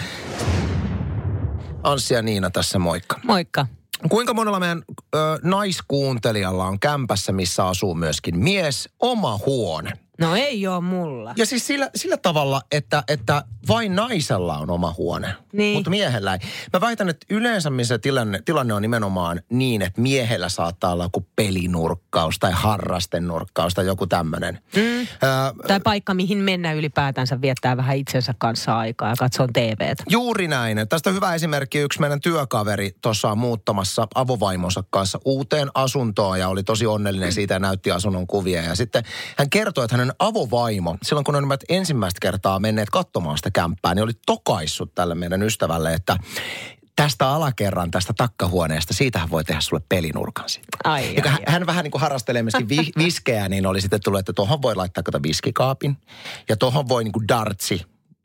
Anssi 1.84 2.14
ja 2.14 2.22
Niina 2.22 2.50
tässä 2.50 2.80
moikka. 2.80 3.20
Moikka. 3.24 3.68
Kuinka 4.10 4.34
monella 4.34 4.60
meidän 4.60 4.84
ö, 5.16 5.18
naiskuuntelijalla 5.44 6.66
on 6.66 6.80
kämpässä, 6.80 7.32
missä 7.32 7.68
asuu 7.68 7.96
myöskin 7.96 8.40
mies, 8.40 8.90
oma 9.00 9.40
huone? 9.46 9.92
No 10.20 10.36
ei 10.36 10.68
oo 10.68 10.82
mulla. 10.82 11.34
Ja 11.38 11.46
siis 11.46 11.68
sillä, 11.68 11.90
sillä 11.96 12.18
tavalla, 12.18 12.62
että, 12.72 13.04
että 13.08 13.44
vain 13.68 13.96
naisella 13.96 14.58
on 14.58 14.70
oma 14.70 14.94
huone, 14.98 15.34
Niin. 15.54 15.74
mutta 15.78 15.90
miehellä 15.90 16.34
ei. 16.34 16.40
Mä 16.74 16.82
väitän, 16.82 17.10
että 17.10 17.26
yleensä 17.30 17.70
missä 17.70 18.00
tilanne, 18.00 18.42
tilanne 18.46 18.74
on 18.74 18.82
nimenomaan 18.82 19.42
niin, 19.50 19.82
että 19.82 20.02
miehellä 20.02 20.50
saattaa 20.50 20.92
olla 20.92 21.04
joku 21.04 21.28
pelinurkkaus 21.36 22.40
tai 22.40 22.52
harrastenurkkaus 22.54 23.74
tai 23.74 23.86
joku 23.86 24.08
tämmöinen. 24.08 24.60
Mm. 24.76 24.82
Ö, 25.02 25.08
Tai 25.68 25.80
paikka, 25.80 26.14
mihin 26.14 26.38
mennä 26.38 26.74
ylipäätänsä 26.74 27.42
viettää 27.42 27.78
vähän 27.78 27.98
itsensä 27.98 28.34
kanssa 28.38 28.78
aikaa 28.78 29.10
ja 29.10 29.16
katsoo 29.20 29.48
TVtä. 29.54 30.04
Juuri 30.10 30.48
näin. 30.48 30.78
Tästä 30.90 31.10
on 31.10 31.16
hyvä 31.16 31.36
esimerkki. 31.36 31.80
Yksi 31.80 32.00
meidän 32.00 32.22
työkaveri 32.22 32.92
tuossa 33.02 33.32
on 33.32 33.38
muuttamassa 33.38 34.08
avovaimonsa 34.16 34.84
kanssa 34.90 35.20
uuteen 35.26 35.70
asuntoon 35.74 36.40
ja 36.40 36.48
oli 36.50 36.64
tosi 36.64 36.86
onnellinen 36.86 37.34
siitä 37.34 37.54
ja 37.54 37.60
näytti 37.60 37.92
asunnon 37.92 38.28
kuvia. 38.28 38.62
Ja 38.62 38.76
sitten 38.76 39.04
hän 39.38 39.50
kertoi, 39.50 39.84
että 39.86 39.98
hänen 40.02 40.16
avovaimo, 40.20 40.98
silloin 41.04 41.24
kun 41.24 41.36
on 41.36 41.58
ensimmäistä 41.70 42.18
kertaa 42.22 42.60
menneet 42.60 42.90
katsomaan 42.90 43.38
sitä 43.38 43.52
kämppää, 43.52 43.96
niin 43.96 44.04
oli 44.04 44.12
tokaissut 44.26 44.96
tälle 44.96 45.16
meidän 45.16 45.44
ystävälle, 45.44 45.94
että 45.94 46.18
tästä 46.96 47.30
alakerran, 47.30 47.92
tästä 47.92 48.14
takkahuoneesta, 48.18 48.94
siitähän 48.94 49.30
voi 49.30 49.44
tehdä 49.44 49.62
sulle 49.62 49.84
pelinurkan 49.90 50.50
sitten. 50.50 50.80
Ai, 50.84 51.16
Ja 51.16 51.22
kun 51.22 51.32
ai, 51.32 51.38
hän, 51.38 51.54
hän 51.54 51.66
vähän 51.66 51.84
niin 51.84 51.92
kuin 51.92 52.02
harrastelee 52.02 52.44
myöskin 52.44 52.70
vi, 52.70 52.78
viskejä, 53.04 53.50
niin 53.50 53.66
oli 53.66 53.82
sitten 53.82 54.00
tullut, 54.04 54.20
että 54.20 54.34
tuohon 54.34 54.62
voi 54.62 54.76
laittaa 54.76 55.04
kato 55.04 55.24
viskikaapin. 55.24 55.98
Ja 56.50 56.58
tuohon 56.58 56.90
voi 56.90 57.04
niin 57.04 57.12
kuin 57.12 57.28
dartsi, 57.28 57.82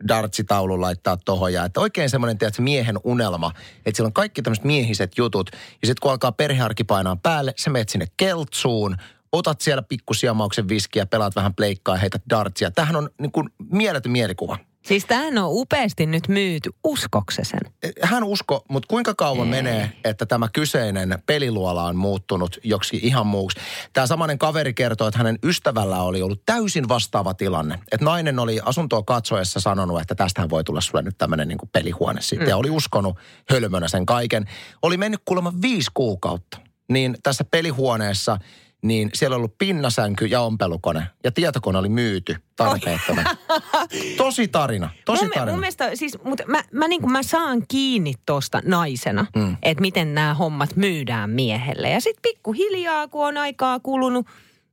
dartsitaulu 0.08 0.80
laittaa 0.80 1.16
tuohon. 1.16 1.52
Ja 1.52 1.64
että 1.64 1.80
oikein 1.80 2.10
semmoinen, 2.10 2.38
tiedätkö, 2.38 2.62
miehen 2.62 2.98
unelma, 3.04 3.52
että 3.86 3.96
siellä 3.96 4.08
on 4.08 4.12
kaikki 4.12 4.42
tämmöiset 4.42 4.64
miehiset 4.64 5.18
jutut. 5.18 5.50
Ja 5.52 5.86
sitten 5.86 6.00
kun 6.00 6.10
alkaa 6.10 6.32
perhearki 6.32 6.84
painaa 6.84 7.16
päälle, 7.22 7.54
sä 7.56 7.70
menet 7.70 7.88
sinne 7.88 8.06
keltsuun, 8.16 8.96
otat 9.37 9.61
siellä 9.61 9.83
pikkusiamauksen 9.83 10.68
viskiä, 10.68 11.07
pelaat 11.07 11.37
vähän 11.37 11.55
pleikkaa 11.55 11.94
ja 11.94 12.01
heität 12.01 12.22
dartsia. 12.31 12.70
Tämähän 12.70 12.96
on 12.96 13.11
niin 13.20 13.33
kuin 13.33 13.49
mieletön 13.70 14.12
mielikuva. 14.12 14.59
Siis 14.87 15.05
tämähän 15.05 15.38
on 15.38 15.49
upeasti 15.51 16.07
nyt 16.07 16.29
myyty. 16.29 16.70
Uskokse 16.85 17.44
sen? 17.44 17.61
hän 18.03 18.25
usko, 18.25 18.64
mutta 18.68 18.87
kuinka 18.87 19.14
kauan 19.14 19.49
menee, 19.49 19.92
että 20.05 20.27
tämä 20.27 20.49
kyseinen 20.53 21.18
peliluola 21.27 21.85
on 21.85 21.96
muuttunut 21.96 22.59
joksikin 22.64 23.09
ihan 23.09 23.27
muuksi. 23.27 23.61
Tämä 23.92 24.07
samainen 24.07 24.38
kaveri 24.38 24.75
kertoo, 24.75 25.09
että 25.09 25.18
hänen 25.18 25.38
ystävällä 25.42 26.03
oli 26.03 26.22
ollut 26.22 26.42
täysin 26.46 26.88
vastaava 26.88 27.35
tilanne. 27.35 27.79
Että 27.92 28.05
nainen 28.05 28.38
oli 28.38 28.61
asuntoa 28.64 29.03
katsoessa 29.03 29.61
sanonut, 29.61 30.01
että 30.01 30.14
tästähän 30.14 30.51
voi 30.51 30.64
tulla 30.64 30.81
sulle 30.81 31.03
nyt 31.03 31.18
tämmöinen 31.18 31.49
niin 31.49 31.59
pelihuone 31.72 32.20
sitten. 32.20 32.46
Mm. 32.46 32.51
Ja 32.51 32.57
oli 32.57 32.70
uskonut 32.70 33.16
hölmönä 33.51 33.88
sen 33.88 34.07
kaiken. 34.07 34.44
Oli 34.83 34.96
mennyt 34.96 35.20
kuulemma 35.25 35.53
viisi 35.62 35.90
kuukautta. 35.94 36.59
Niin 36.88 37.16
tässä 37.22 37.44
pelihuoneessa 37.51 38.38
niin 38.87 39.11
siellä 39.14 39.35
on 39.35 39.38
ollut 39.38 39.59
pinnasänky 39.59 40.27
ja 40.27 40.40
ompelukone. 40.40 41.07
Ja 41.25 41.33
tietokone 41.33 41.79
oli 41.79 41.88
myyty 41.88 42.37
tarpeettomasti. 42.57 43.37
Tosi 44.16 44.49
tarina, 44.49 44.90
tosi 45.05 45.25
mun, 45.25 45.33
tarina. 45.33 45.53
mun 45.53 45.61
mielestä, 45.61 45.90
siis, 45.94 46.18
mutta 46.25 46.44
mä, 46.46 46.62
mä, 46.72 46.88
niin 46.88 47.12
mä 47.12 47.22
saan 47.22 47.62
kiinni 47.68 48.14
tuosta 48.27 48.62
naisena, 48.64 49.27
mm. 49.37 49.57
että 49.62 49.81
miten 49.81 50.14
nämä 50.14 50.35
hommat 50.35 50.77
myydään 50.77 51.31
miehelle. 51.31 51.90
Ja 51.90 52.01
sitten 52.01 52.22
pikkuhiljaa, 52.22 53.09
kun 53.09 53.27
on 53.27 53.37
aikaa 53.37 53.81
kulunut 53.81 54.27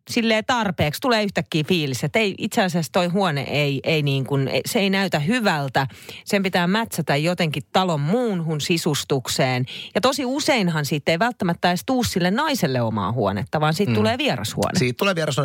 silleen 0.09 0.45
tarpeeksi, 0.47 1.01
tulee 1.01 1.23
yhtäkkiä 1.23 1.63
fiilis, 1.63 2.03
että 2.03 2.19
ei, 2.19 2.35
itse 2.37 2.63
asiassa 2.63 2.91
toi 2.91 3.07
huone 3.07 3.41
ei, 3.41 3.79
ei 3.83 4.01
niin 4.01 4.25
kuin, 4.25 4.49
se 4.65 4.79
ei 4.79 4.89
näytä 4.89 5.19
hyvältä. 5.19 5.87
Sen 6.25 6.43
pitää 6.43 6.67
mätsätä 6.67 7.15
jotenkin 7.15 7.63
talon 7.73 8.01
muuhun 8.01 8.61
sisustukseen. 8.61 9.65
Ja 9.95 10.01
tosi 10.01 10.25
useinhan 10.25 10.85
siitä 10.85 11.11
ei 11.11 11.19
välttämättä 11.19 11.69
edes 11.69 11.83
tuu 11.85 12.03
sille 12.03 12.31
naiselle 12.31 12.81
omaa 12.81 13.11
huonetta, 13.11 13.59
vaan 13.61 13.73
siitä 13.73 13.91
mm. 13.91 13.95
tulee 13.95 14.17
vierashuone. 14.17 14.79
Siitä 14.79 14.97
tulee 14.97 15.15
vieras. 15.15 15.35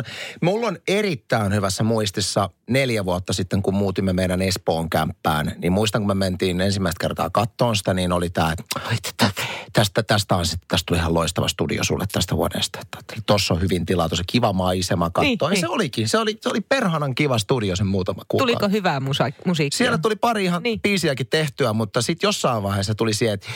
Mulla 0.41 0.67
on 0.67 0.77
erittäin 0.87 1.53
hyvässä 1.53 1.83
muistissa 1.83 2.49
neljä 2.69 3.05
vuotta 3.05 3.33
sitten, 3.33 3.61
kun 3.61 3.75
muutimme 3.75 4.13
meidän 4.13 4.41
Espoon 4.41 4.89
kämppään, 4.89 5.55
niin 5.57 5.73
muistan, 5.73 6.01
kun 6.01 6.07
me 6.07 6.13
mentiin 6.13 6.61
ensimmäistä 6.61 7.01
kertaa 7.01 7.29
kattoon 7.29 7.75
sitä, 7.75 7.93
niin 7.93 8.11
oli 8.11 8.29
tämä, 8.29 8.51
että 8.51 8.63
"Ai, 8.89 8.95
tä- 9.17 9.31
tästä, 9.73 10.03
tästä 10.03 10.35
on 10.35 10.45
sitten, 10.45 10.67
tästä 10.67 10.85
tuli 10.85 10.97
ihan 10.97 11.13
loistava 11.13 11.47
studio 11.47 11.83
sulle 11.83 12.05
tästä 12.11 12.35
huoneesta. 12.35 12.79
Tuossa 13.25 13.53
on 13.53 13.61
hyvin 13.61 13.85
tilaa, 13.85 14.09
tuossa 14.09 14.23
kiva 14.27 14.48
maisema 14.53 15.09
kattoon. 15.09 15.25
Niin, 15.25 15.37
ja 15.41 15.49
niin. 15.49 15.59
se 15.59 15.67
olikin, 15.67 16.09
se 16.09 16.17
oli, 16.17 16.37
se 16.41 16.49
oli 16.49 16.61
perhanan 16.61 17.15
kiva 17.15 17.37
studio 17.37 17.75
sen 17.75 17.87
muutama 17.87 18.21
kuukausi. 18.27 18.53
Tuliko 18.53 18.69
hyvää 18.71 18.99
musa- 18.99 19.31
musiikkia? 19.45 19.77
Siellä 19.77 19.97
tuli 19.97 20.15
pari 20.15 20.43
ihan 20.45 20.63
Niin. 20.63 20.81
biisiäkin 20.81 21.27
tehtyä, 21.27 21.73
mutta 21.73 22.01
sitten 22.01 22.27
jossain 22.27 22.63
vaiheessa 22.63 22.95
tuli 22.95 23.13
siihen, 23.13 23.33
että 23.33 23.47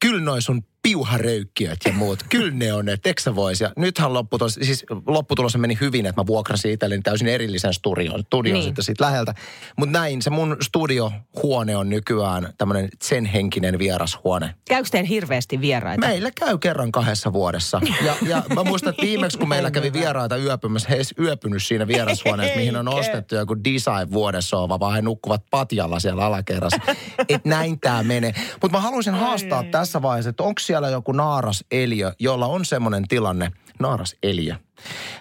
kyllä 0.00 0.20
noi 0.20 0.42
sun 0.42 0.62
piuharöykkiöt 0.82 1.78
ja 1.84 1.92
muut, 1.92 2.22
kyllä 2.28 2.50
ne 2.54 2.72
on, 2.72 2.88
että 2.88 3.08
eikö 3.08 3.22
sä 3.22 3.34
vois? 3.34 3.60
Ja 3.60 3.72
nythän 3.76 4.12
lopputulos, 4.14 4.54
siis 4.62 4.84
lopputulos 5.06 5.56
meni 5.56 5.78
hyvin, 5.80 6.06
että 6.06 6.20
mä 6.20 6.26
vuokrasin 6.26 6.72
itselleni 6.72 7.02
täysin 7.02 7.28
erillisen 7.28 7.74
studion, 7.74 8.22
studion 8.26 8.54
Niin. 8.54 8.64
sitten 8.64 8.84
siitä 8.84 9.04
läheltä. 9.04 9.34
Mutta 9.76 9.98
näin, 9.98 10.22
se 10.22 10.30
mun 10.30 10.56
studiohuone 10.62 11.76
on 11.76 11.88
nykyään 11.90 12.52
tämmöinen 12.58 12.88
sen 13.02 13.24
henkinen 13.24 13.78
vierashuone. 13.78 14.54
Käykö 14.68 14.88
teillä 14.90 15.08
hirveästi 15.08 15.60
vieraita? 15.60 16.06
Meillä 16.06 16.30
käy 16.30 16.58
kerran 16.58 16.92
kahdessa 16.92 17.32
vuodessa. 17.32 17.80
Ja, 18.04 18.16
ja 18.22 18.42
mä 18.54 18.64
muistan, 18.64 18.90
että 18.90 19.02
viimeksi 19.02 19.38
kun 19.38 19.48
meillä 19.48 19.70
kävi 19.70 19.92
vieraita 19.92 20.36
yöpymässä, 20.36 20.88
he 20.88 20.94
edes 20.94 21.14
yöpynyt 21.18 21.62
siinä 21.62 21.86
vierashuoneessa, 21.86 22.56
mihin 22.56 22.76
on 22.76 22.88
ostettu 22.88 23.34
joku 23.34 23.56
design 23.64 24.10
vuodessoova, 24.12 24.80
vaan 24.80 24.94
he 24.94 25.02
nukkuvat 25.02 25.42
patjalla 25.50 26.00
siellä 26.00 26.24
alakerrassa. 26.24 26.80
Että 27.28 27.48
näin 27.48 27.80
tämä 27.80 28.02
menee. 28.02 28.34
Mutta 28.62 28.76
mä 28.76 28.80
haluaisin 28.80 29.14
haastaa 29.14 29.64
tässä 29.70 30.02
vaiheessa, 30.02 30.30
että 30.30 30.42
onko 30.42 30.58
siellä 30.60 30.77
joku 30.86 31.12
naaras 31.12 31.64
eliö, 31.70 32.12
jolla 32.18 32.46
on 32.46 32.64
semmoinen 32.64 33.08
tilanne, 33.08 33.52
naaras 33.78 34.16
eliö, 34.22 34.54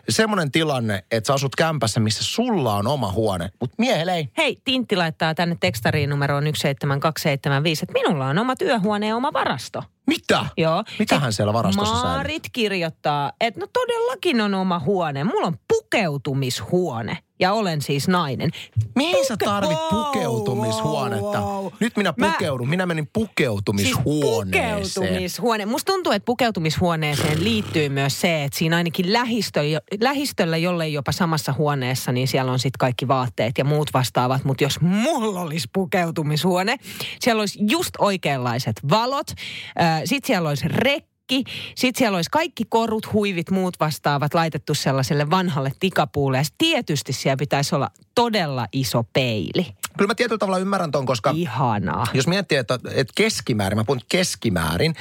semmoinen 0.10 0.52
tilanne, 0.52 1.04
että 1.12 1.28
sä 1.28 1.34
asut 1.34 1.56
kämpässä, 1.56 2.00
missä 2.00 2.24
sulla 2.24 2.74
on 2.74 2.88
oma 2.88 3.12
huone, 3.12 3.50
mutta 3.60 3.76
miehellä 3.78 4.16
ei. 4.16 4.30
Hei, 4.38 4.62
Tintti 4.64 4.96
laittaa 4.96 5.36
tänne 5.36 5.58
tekstariin 5.60 6.10
numeroon 6.10 6.44
17275, 6.44 7.84
että 7.84 7.94
minulla 7.94 8.28
on 8.28 8.38
oma 8.38 8.56
työhuone 8.56 9.08
ja 9.08 9.16
oma 9.16 9.34
varasto. 9.34 9.84
Mitä? 10.08 10.46
Joo. 10.58 10.84
Mitähän 11.00 11.34
siellä 11.34 11.54
varastossa 11.54 11.94
säilyy? 11.96 12.10
Maarit 12.12 12.44
kirjoittaa, 12.54 13.32
että 13.42 13.60
no 13.60 13.68
todellakin 13.74 14.42
on 14.42 14.54
oma 14.54 14.80
huone. 14.80 15.24
Mulla 15.24 15.48
on 15.48 15.58
pukeutumishuone 15.68 17.18
ja 17.40 17.54
olen 17.54 17.82
siis 17.82 18.08
nainen. 18.08 18.52
Mihin 18.96 19.26
sä 19.28 19.34
Puke- 19.34 19.46
tarvit 19.46 19.78
Wow, 19.78 20.04
pukeutumishuonetta? 20.06 21.42
wow, 21.42 21.64
wow. 21.64 21.74
Nyt 21.80 21.98
minä 21.98 22.14
Mä- 22.18 22.32
pukeudun. 22.32 22.70
Minä 22.70 22.86
menin 22.86 23.04
Siis 23.04 23.14
pukeutumishuoneeseen. 23.14 24.84
pukeutumishuone. 24.94 25.66
Musta 25.66 25.92
tuntuu, 25.94 26.12
että 26.12 26.26
pukeutumishuoneeseen 26.26 27.44
liittyy 27.44 27.90
myös 27.90 28.22
se, 28.22 28.44
että 28.44 28.58
siinä 28.60 28.76
ainakin 28.78 29.14
lähistö, 29.14 29.60
lähistöllä, 30.02 30.58
jollei 30.58 30.94
jopa 30.94 31.12
samassa 31.12 31.54
huoneessa, 31.58 32.12
niin 32.12 32.28
siellä 32.28 32.52
on 32.52 32.60
sitten 32.60 32.78
kaikki 32.80 33.08
vaatteet 33.08 33.58
ja 33.58 33.66
muut 33.66 33.90
vastaavat. 33.94 34.44
Mutta 34.44 34.64
jos 34.64 34.82
mulla 34.82 35.42
olisi 35.42 35.68
pukeutumishuone, 35.74 36.78
siellä 37.20 37.40
olisi 37.40 37.60
just 37.70 37.90
oikeanlaiset 38.00 38.76
valot, 38.90 39.28
sitten 40.06 40.28
siellä 40.28 40.50
olisi 40.50 40.68
rekki, 40.68 41.44
sitten 41.76 42.00
siellä 42.00 42.16
olisi 42.16 42.30
kaikki 42.30 42.64
korut, 42.70 43.14
huivit, 43.14 43.52
muut 43.52 43.80
vastaavat 43.80 44.34
laitettu 44.34 44.74
sellaiselle 44.74 45.30
vanhalle 45.30 45.72
tikapuulle. 45.80 46.38
Ja 46.38 46.44
tietysti 46.58 47.14
siellä 47.14 47.38
pitäisi 47.38 47.76
olla 47.76 47.92
todella 48.16 48.68
iso 48.72 49.04
peili. 49.14 49.68
Kyllä 49.98 50.08
mä 50.08 50.16
tietyllä 50.16 50.40
tavalla 50.40 50.60
ymmärrän 50.60 50.92
ton, 50.92 51.06
koska 51.06 51.34
Ihanaa. 51.36 52.08
jos 52.14 52.28
miettii, 52.28 52.58
että, 52.58 52.80
että 52.94 53.14
keskimäärin, 53.16 53.78
mä 53.78 53.84
puhun 53.84 54.02
keskimäärin, 54.10 54.96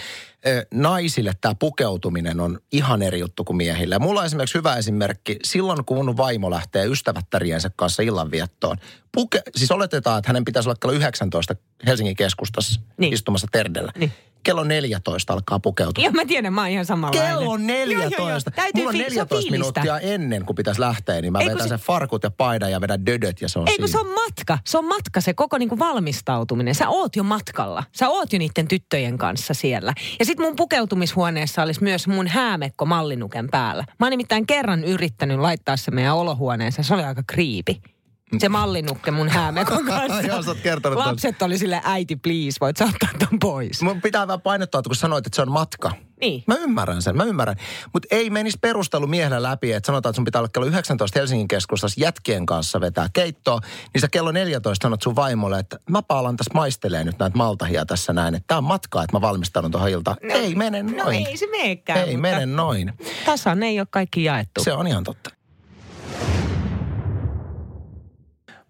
naisille 0.75 1.33
tämä 1.41 1.55
pukeutuminen 1.59 2.41
on 2.41 2.59
ihan 2.73 3.03
eri 3.03 3.21
juttu 3.21 3.45
kuin 3.45 3.57
miehille. 3.57 3.95
Ja 3.95 3.99
mulla 3.99 4.21
on 4.21 4.27
esimerkiksi 4.27 4.59
hyvä 4.59 4.77
esimerkki, 4.77 5.39
silloin 5.45 5.85
kun 5.85 5.97
mun 5.97 6.17
vaimo 6.17 6.51
lähtee 6.51 6.87
ystävättäriensä 6.87 7.71
kanssa 7.77 8.03
illanviettoon. 8.03 8.77
Puke, 9.13 9.43
siis 9.57 9.71
oletetaan, 9.71 10.19
että 10.19 10.29
hänen 10.29 10.45
pitäisi 10.45 10.69
olla 10.69 10.79
kello 10.81 10.95
19 10.95 11.57
Helsingin 11.87 12.17
keskustassa 12.17 12.81
niin. 12.99 13.13
istumassa 13.13 13.47
terdellä. 13.53 13.93
Niin. 13.99 14.13
Kello 14.47 14.65
14 14.65 15.33
alkaa 15.33 15.59
pukeutua. 15.61 16.05
Joo, 16.05 16.13
mä 16.13 16.25
tiedän, 16.25 16.53
mä 16.53 16.61
oon 16.61 16.71
ihan 16.71 16.85
samanlainen. 16.87 17.39
Kello 17.39 17.57
14. 17.57 18.17
Joo, 18.19 18.29
joo, 18.29 18.29
joo. 18.29 18.41
Täytyy 18.57 18.83
Mulla 18.85 18.89
on 18.89 18.93
fi- 18.93 18.99
se 18.99 19.05
14 19.05 19.35
fiilistä. 19.37 19.51
minuuttia 19.51 19.99
ennen, 19.99 20.45
kun 20.47 20.55
pitäisi 20.57 20.81
lähteä, 20.81 21.21
niin 21.21 21.33
mä 21.33 21.39
Ei, 21.41 21.47
vetän 21.47 21.63
se- 21.63 21.69
sen 21.69 21.79
farkut 21.79 22.23
ja 22.23 22.31
paidan 22.31 22.71
ja 22.71 22.81
vedän 22.81 23.07
dödöt 23.07 23.41
ja 23.41 23.49
se 23.49 23.59
on 23.59 23.69
Ei 23.69 23.75
siinä. 23.75 23.87
se 23.89 23.99
on 23.99 24.07
matka. 24.07 24.59
Se 24.67 24.79
on 24.79 24.85
matka, 24.85 25.21
se 25.21 25.35
koko 25.35 25.59
niinku 25.59 25.79
valmistautuminen. 25.79 26.75
Sä 26.75 26.89
oot 26.89 27.17
jo 27.17 27.23
matkalla. 27.23 27.85
Sä 27.93 28.09
oot 28.09 28.33
jo 28.33 28.39
niiden 28.39 28.69
tyttöjen 28.69 29.19
kanssa 29.19 29.55
siellä. 29.55 29.93
Ja 30.19 30.25
sit 30.25 30.39
mun 30.39 30.57
pukeutumishuoneessa 30.57 31.63
olisi 31.63 31.83
myös 31.83 32.07
mun 32.09 32.27
häämekko 32.29 32.85
mallinuken 32.87 33.49
päällä. 33.51 33.85
Mä 34.01 34.07
oon 34.07 34.11
nimittäin 34.11 34.47
kerran 34.47 34.85
yrittänyt 34.85 35.39
laittaa 35.39 35.77
se 35.77 35.91
meidän 35.91 36.15
olohuoneeseen. 36.17 36.85
Se 36.85 36.95
oli 36.95 37.05
aika 37.05 37.23
kriipi. 37.27 37.81
Se 38.39 38.49
mallinukke 38.49 39.11
mun 39.11 39.29
häämekon 39.29 39.85
kanssa. 39.95 40.21
Joo, 40.21 40.43
sä 40.43 40.51
oot 40.51 40.61
kertonut 40.62 40.99
ton. 40.99 41.09
Lapset 41.09 41.43
oli 41.43 41.59
sille 41.59 41.81
äiti 41.85 42.17
please, 42.17 42.57
voit 42.61 42.77
sä 42.77 42.85
ottaa 42.85 43.09
ton 43.29 43.39
pois. 43.39 43.83
Mun 43.83 44.01
pitää 44.03 44.27
vähän 44.27 44.41
painottaa, 44.41 44.79
että 44.79 44.89
kun 44.89 44.97
sanoit, 44.97 45.27
että 45.27 45.37
se 45.37 45.43
on 45.43 45.51
matka. 45.53 45.93
Niin. 46.21 46.45
Mä 46.47 46.55
ymmärrän 46.55 47.03
sen, 47.03 47.17
mä 47.17 47.25
ymmärrän. 47.25 47.57
Mutta 47.93 48.09
ei 48.11 48.31
menisi 48.31 48.59
perustelu 48.61 49.07
miehellä 49.07 49.43
läpi, 49.43 49.73
että 49.73 49.87
sanotaan, 49.87 50.11
että 50.11 50.17
sun 50.17 50.25
pitää 50.25 50.41
olla 50.41 50.49
kello 50.49 50.67
19 50.67 51.19
Helsingin 51.19 51.49
keskustassa 51.49 52.01
jätkien 52.01 52.47
kanssa 52.47 52.81
vetää 52.81 53.09
keittoa. 53.12 53.61
Niin 53.95 54.01
sä 54.01 54.09
kello 54.09 54.33
14 54.33 54.85
sanot 54.85 55.03
sun 55.03 55.17
vaimolle, 55.17 55.59
että 55.59 55.79
mä 55.91 56.03
paalan 56.03 56.37
tässä 56.37 56.55
maistelee 56.55 57.05
nyt 57.05 57.19
näitä 57.19 57.37
maltahia 57.37 57.87
tässä 57.87 58.12
näin. 58.12 58.35
Että 58.35 58.45
tää 58.47 58.59
on 58.59 58.65
matkaa, 58.65 59.05
että 59.05 59.17
mä 59.17 59.21
valmistaudun 59.21 59.71
tuohon 59.71 59.91
iltaan. 59.91 60.17
No, 60.23 60.35
ei 60.35 60.55
mene 60.55 60.83
noin. 60.83 60.97
No 60.97 61.11
ei 61.11 61.37
se 61.37 61.47
meekään. 61.47 62.09
ei 62.09 62.17
mene 62.17 62.47
noin. 62.47 62.93
Tasan 63.27 63.62
ei 63.62 63.81
ole 63.81 63.87
kaikki 63.91 64.25
jaettu. 64.25 64.65
Se 64.65 64.73
on 64.73 64.87
ihan 64.87 65.05
totta. 65.05 65.36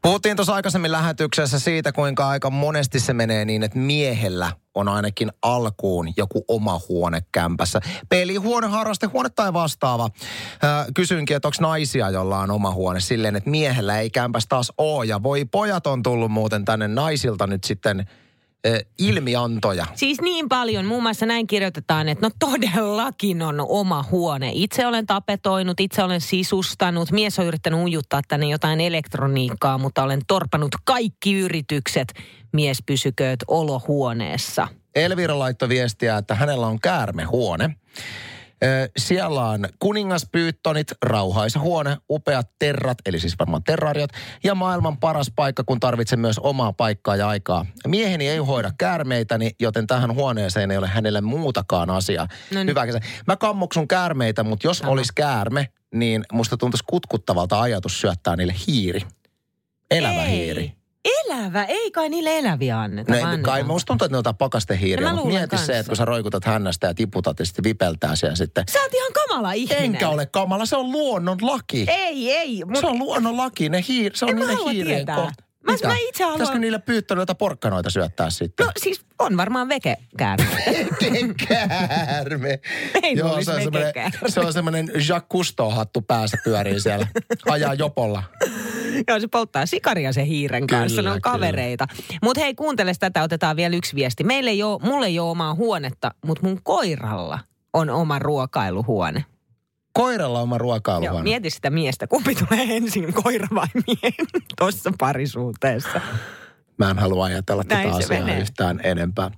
Puhuttiin 0.06 0.36
tuossa 0.36 0.54
aikaisemmin 0.54 0.92
lähetyksessä 0.92 1.58
siitä, 1.58 1.92
kuinka 1.92 2.28
aika 2.28 2.50
monesti 2.50 3.00
se 3.00 3.12
menee 3.12 3.44
niin, 3.44 3.62
että 3.62 3.78
miehellä 3.78 4.52
on 4.74 4.88
ainakin 4.88 5.32
alkuun 5.42 6.12
joku 6.16 6.44
oma 6.48 6.80
huone 6.88 7.20
kämpässä. 7.32 7.80
Pelihuone, 8.08 8.66
harrastehuone 8.66 9.28
tai 9.28 9.52
vastaava. 9.52 10.04
Ö, 10.04 10.92
kysyinkin, 10.94 11.36
että 11.36 11.48
onko 11.48 11.56
naisia, 11.60 12.10
jolla 12.10 12.38
on 12.38 12.50
oma 12.50 12.70
huone 12.70 13.00
silleen, 13.00 13.36
että 13.36 13.50
miehellä 13.50 14.00
ei 14.00 14.10
kämpässä 14.10 14.48
taas 14.48 14.72
ole. 14.78 15.06
Ja 15.06 15.22
voi 15.22 15.44
pojat 15.44 15.86
on 15.86 16.02
tullut 16.02 16.30
muuten 16.30 16.64
tänne 16.64 16.88
naisilta 16.88 17.46
nyt 17.46 17.64
sitten 17.64 18.06
ilmiantoja. 18.98 19.86
Siis 19.94 20.20
niin 20.20 20.48
paljon, 20.48 20.84
muun 20.84 21.02
muassa 21.02 21.26
näin 21.26 21.46
kirjoitetaan, 21.46 22.08
että 22.08 22.26
no 22.26 22.30
todellakin 22.38 23.42
on 23.42 23.60
oma 23.68 24.04
huone. 24.10 24.50
Itse 24.54 24.86
olen 24.86 25.06
tapetoinut, 25.06 25.80
itse 25.80 26.02
olen 26.02 26.20
sisustanut, 26.20 27.10
mies 27.10 27.38
on 27.38 27.46
yrittänyt 27.46 27.80
ujuttaa 27.80 28.20
tänne 28.28 28.48
jotain 28.48 28.80
elektroniikkaa, 28.80 29.78
mutta 29.78 30.02
olen 30.02 30.20
torpanut 30.26 30.72
kaikki 30.84 31.34
yritykset. 31.34 32.12
Mies 32.52 32.78
pysykööt 32.86 33.40
olohuoneessa. 33.48 34.68
Elvira 34.94 35.38
laittoi 35.38 35.68
viestiä, 35.68 36.16
että 36.16 36.34
hänellä 36.34 36.66
on 36.66 36.80
käärmehuone. 36.80 37.76
Siellä 38.98 39.44
on 39.44 39.68
kuningaspyyttonit, 39.78 40.92
rauhaisa 41.02 41.60
huone, 41.60 41.96
upeat 42.10 42.50
terrat, 42.58 42.98
eli 43.06 43.20
siis 43.20 43.38
varmaan 43.38 43.62
terrariot, 43.64 44.10
ja 44.44 44.54
maailman 44.54 44.96
paras 44.96 45.32
paikka, 45.36 45.64
kun 45.64 45.80
tarvitsen 45.80 46.20
myös 46.20 46.38
omaa 46.38 46.72
paikkaa 46.72 47.16
ja 47.16 47.28
aikaa. 47.28 47.66
Mieheni 47.86 48.28
ei 48.28 48.38
hoida 48.38 48.70
käärmeitäni, 48.78 49.50
joten 49.60 49.86
tähän 49.86 50.14
huoneeseen 50.14 50.70
ei 50.70 50.76
ole 50.76 50.88
hänelle 50.88 51.20
muutakaan 51.20 51.90
asiaa. 51.90 52.28
No 52.50 52.58
niin. 52.58 52.68
Hyvä 52.68 52.86
kesä. 52.86 53.00
Mä 53.26 53.36
kammoksun 53.36 53.88
käärmeitä, 53.88 54.44
mutta 54.44 54.66
jos 54.66 54.78
Sama. 54.78 54.92
olisi 54.92 55.12
käärme, 55.14 55.68
niin 55.94 56.24
musta 56.32 56.56
tuntuisi 56.56 56.84
kutkuttavalta 56.86 57.60
ajatus 57.60 58.00
syöttää 58.00 58.36
niille 58.36 58.54
hiiri. 58.66 59.00
Elävä 59.90 60.24
ei. 60.24 60.30
hiiri. 60.30 60.72
Elävä? 61.24 61.64
Ei 61.64 61.90
kai 61.90 62.08
niille 62.08 62.38
eläviä 62.38 62.80
anneta. 62.80 63.12
No, 63.12 63.32
ei, 63.32 63.38
kai 63.42 63.62
musta 63.62 63.86
tuntuu, 63.86 64.04
että 64.04 64.12
ne 64.12 64.16
on 64.16 64.18
jotain 64.18 64.36
pakastehiiriä, 64.36 65.08
No 65.08 65.14
mutta 65.14 65.28
mieti 65.28 65.42
se, 65.44 65.48
kanssa. 65.56 65.72
että 65.76 65.88
kun 65.90 65.96
sä 65.96 66.04
roikutat 66.04 66.44
hännästä 66.44 66.86
ja 66.86 66.94
tiputat 66.94 67.38
ja 67.38 67.44
sitten 67.46 67.64
vipeltää 67.64 68.16
siellä 68.16 68.36
sitten. 68.36 68.64
Sä 68.72 68.80
oot 68.82 68.94
ihan 68.94 69.12
kamala 69.12 69.52
ihminen. 69.52 69.84
Enkä 69.84 70.08
ole 70.08 70.26
kamala, 70.26 70.66
se 70.66 70.76
on 70.76 70.92
luonnon 70.92 71.38
laki. 71.40 71.86
Ei, 71.88 72.32
ei. 72.32 72.64
Mut... 72.64 72.80
Se 72.80 72.86
on 72.86 72.98
luonnon 72.98 73.36
laki, 73.36 73.68
ne 73.68 73.84
hiir, 73.88 74.12
se 74.16 74.24
on 74.24 74.30
En 74.30 74.36
niiden 74.36 74.58
hiirien 74.70 75.06
kohta. 75.06 75.42
Mä- 75.66 75.72
Mitä? 75.72 75.88
mä 75.88 75.94
itse 76.00 76.22
haluan- 76.24 76.34
Pitäisikö 76.38 76.58
niille 76.58 76.78
pyyttöneitä 76.78 77.34
porkkanoita 77.34 77.90
syöttää 77.90 78.30
sitten? 78.30 78.66
No 78.66 78.72
siis 78.82 79.00
on 79.18 79.36
varmaan 79.36 79.68
veke 79.68 79.96
käärme. 80.18 80.46
Ei 83.02 83.16
Joo, 83.16 83.42
se 83.42 83.50
on 83.50 83.62
semmoinen, 83.62 83.92
se 84.28 84.40
on 84.40 84.52
semmoinen 84.52 84.90
Jacques 85.08 85.22
Cousteau-hattu 85.32 86.02
päässä 86.02 86.36
pyörii 86.44 86.80
siellä. 86.80 87.06
Ajaa 87.50 87.74
jopolla. 87.74 88.22
Joo, 89.08 89.20
se 89.20 89.28
polttaa 89.28 89.66
sikaria 89.66 90.12
se 90.12 90.26
hiiren 90.26 90.66
kanssa, 90.66 90.96
Kyllä, 90.96 91.10
ne 91.10 91.14
on 91.14 91.20
kavereita. 91.20 91.86
Mutta 92.22 92.40
hei, 92.40 92.54
kuuntele 92.54 92.92
tätä, 93.00 93.22
otetaan 93.22 93.56
vielä 93.56 93.76
yksi 93.76 93.96
viesti. 93.96 94.24
Meillä 94.24 94.50
ei 94.50 94.62
ole, 94.62 94.78
mulle 94.82 95.06
ei 95.06 95.18
ole 95.18 95.30
omaa 95.30 95.54
huonetta, 95.54 96.10
mutta 96.26 96.46
mun 96.46 96.60
koiralla 96.62 97.38
on 97.72 97.90
oma 97.90 98.18
ruokailuhuone. 98.18 99.24
Koiralla 99.92 100.40
oma 100.40 100.54
Joo, 100.54 100.58
ruokailuhuone. 100.58 101.22
mieti 101.22 101.50
sitä 101.50 101.70
miestä, 101.70 102.06
kumpi 102.06 102.34
tulee 102.34 102.76
ensin, 102.76 103.12
koira 103.14 103.48
vai 103.54 103.66
mie 103.86 104.12
tuossa 104.58 104.92
parisuhteessa. 104.98 106.00
Mä 106.78 106.90
en 106.90 106.98
halua 106.98 107.24
ajatella 107.24 107.62
Näin 107.68 107.88
tätä 107.88 107.96
asiaa 108.04 108.20
menee. 108.24 108.40
yhtään 108.40 108.80
enempää. 108.84 109.30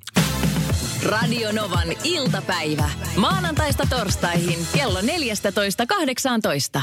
Radio 1.06 1.52
Novan 1.52 1.88
iltapäivä. 2.04 2.90
Maanantaista 3.16 3.86
torstaihin 3.90 4.58
kello 4.74 5.00
14.18. 5.00 6.82